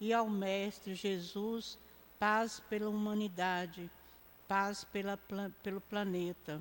[0.00, 1.76] e ao Mestre Jesus
[2.18, 3.90] paz pela humanidade,
[4.46, 5.18] paz pela,
[5.62, 6.60] pelo planeta.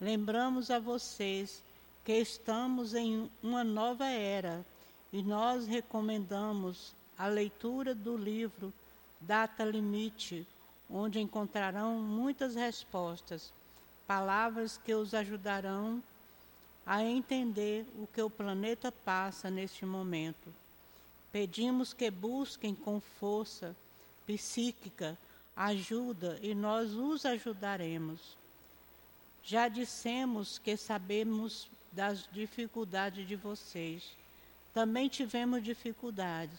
[0.00, 1.62] Lembramos a vocês
[2.04, 4.64] que estamos em uma nova era
[5.14, 8.74] e nós recomendamos a leitura do livro
[9.20, 10.44] Data Limite,
[10.90, 13.52] onde encontrarão muitas respostas,
[14.08, 16.02] palavras que os ajudarão
[16.84, 20.52] a entender o que o planeta passa neste momento.
[21.30, 23.72] Pedimos que busquem com força
[24.26, 25.16] psíquica
[25.54, 28.36] ajuda e nós os ajudaremos.
[29.44, 34.23] Já dissemos que sabemos das dificuldades de vocês.
[34.74, 36.58] Também tivemos dificuldades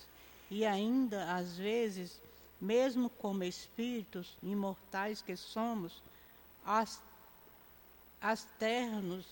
[0.50, 2.22] e ainda, às vezes,
[2.62, 6.02] mesmo como espíritos imortais que somos,
[6.66, 7.02] as,
[8.22, 9.26] as ternos,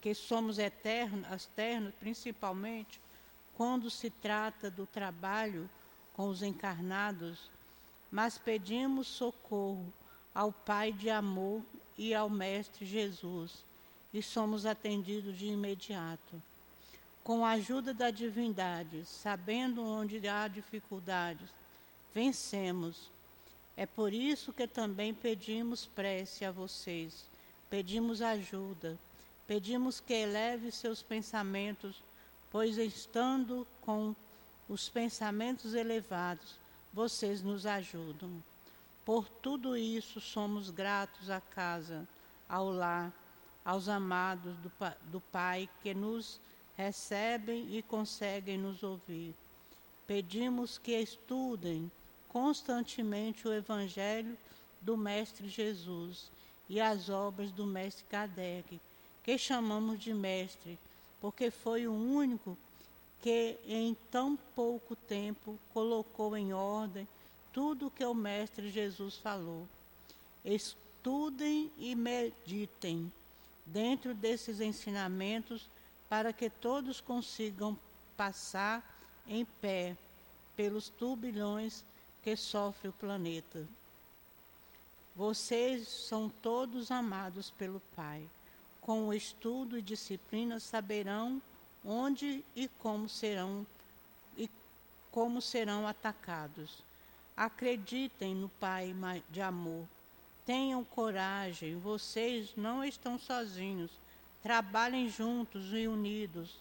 [0.00, 2.98] que somos eternos, as ternos, principalmente
[3.54, 5.68] quando se trata do trabalho
[6.14, 7.50] com os encarnados,
[8.10, 9.92] mas pedimos socorro
[10.34, 11.62] ao Pai de amor
[11.98, 13.64] e ao Mestre Jesus,
[14.14, 16.40] e somos atendidos de imediato.
[17.26, 21.48] Com a ajuda da divindade, sabendo onde há dificuldades,
[22.14, 23.10] vencemos.
[23.76, 27.24] É por isso que também pedimos prece a vocês,
[27.68, 28.96] pedimos ajuda,
[29.44, 32.00] pedimos que eleve seus pensamentos,
[32.48, 34.14] pois estando com
[34.68, 36.54] os pensamentos elevados,
[36.92, 38.40] vocês nos ajudam.
[39.04, 42.06] Por tudo isso, somos gratos à casa,
[42.48, 43.12] ao lar,
[43.64, 44.70] aos amados do,
[45.10, 46.38] do Pai que nos
[46.76, 49.34] recebem e conseguem nos ouvir.
[50.06, 51.90] Pedimos que estudem
[52.28, 54.36] constantemente o Evangelho
[54.80, 56.30] do Mestre Jesus
[56.68, 58.80] e as obras do Mestre Kardec,
[59.24, 60.78] que chamamos de Mestre,
[61.20, 62.56] porque foi o único
[63.22, 67.08] que em tão pouco tempo colocou em ordem
[67.52, 69.66] tudo o que o Mestre Jesus falou.
[70.44, 73.10] Estudem e meditem
[73.64, 75.68] dentro desses ensinamentos
[76.08, 77.78] para que todos consigam
[78.16, 78.84] passar
[79.26, 79.96] em pé
[80.56, 81.84] pelos turbilhões
[82.22, 83.66] que sofre o planeta.
[85.14, 88.28] Vocês são todos amados pelo Pai.
[88.80, 91.40] Com o estudo e disciplina saberão
[91.84, 93.66] onde e como serão
[94.36, 94.50] e
[95.10, 96.84] como serão atacados.
[97.36, 98.94] Acreditem no Pai
[99.30, 99.86] de amor.
[100.44, 103.90] Tenham coragem, vocês não estão sozinhos.
[104.42, 106.54] Trabalhem juntos e unidos.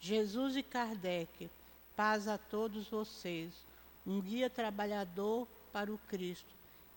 [0.00, 1.50] Jesus e Kardec,
[1.96, 3.52] paz a todos vocês.
[4.06, 6.46] Um guia trabalhador para o Cristo.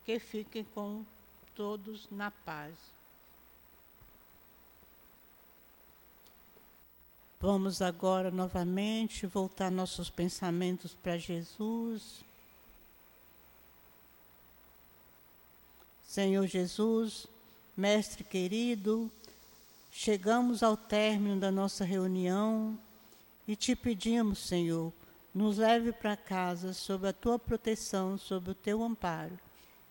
[0.05, 1.05] Que fiquem com
[1.55, 2.73] todos na paz.
[7.39, 12.23] Vamos agora novamente voltar nossos pensamentos para Jesus.
[16.07, 17.25] Senhor Jesus,
[17.75, 19.09] Mestre querido,
[20.03, 22.75] chegamos ao término da nossa reunião
[23.47, 24.91] e te pedimos, Senhor,
[25.31, 29.37] nos leve para casa sob a tua proteção, sob o teu amparo,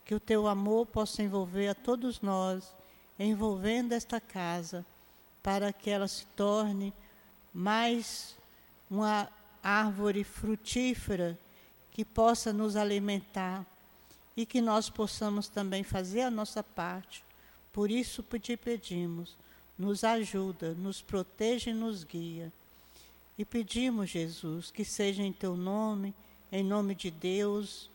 [0.04, 2.74] que o teu amor possa envolver a todos nós,
[3.20, 4.84] envolvendo esta casa,
[5.44, 6.92] para que ela se torne
[7.54, 8.36] mais
[8.90, 9.28] uma
[9.62, 11.38] árvore frutífera
[11.92, 13.64] que possa nos alimentar
[14.36, 17.24] e que nós possamos também fazer a nossa parte.
[17.72, 19.38] Por isso te pedimos,
[19.80, 22.52] nos ajuda, nos protege e nos guia.
[23.38, 26.14] E pedimos, Jesus, que seja em teu nome,
[26.52, 27.90] em nome de Deus,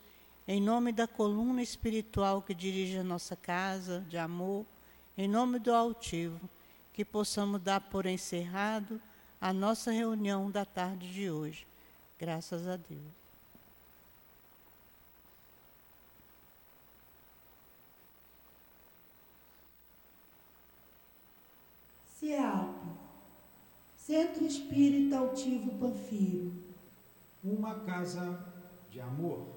[0.48, 4.66] em nome da coluna espiritual que dirige a nossa casa de amor,
[5.16, 6.49] em nome do altivo,
[6.91, 8.99] que possamos dar por encerrado
[9.40, 11.68] a nossa reunião da tarde de hoje.
[12.18, 13.24] Graças a Deus.
[22.26, 22.73] CEAP,
[23.95, 26.52] Centro Espírita Altivo Panfiro.
[27.43, 28.43] Uma casa
[28.89, 29.55] de amor.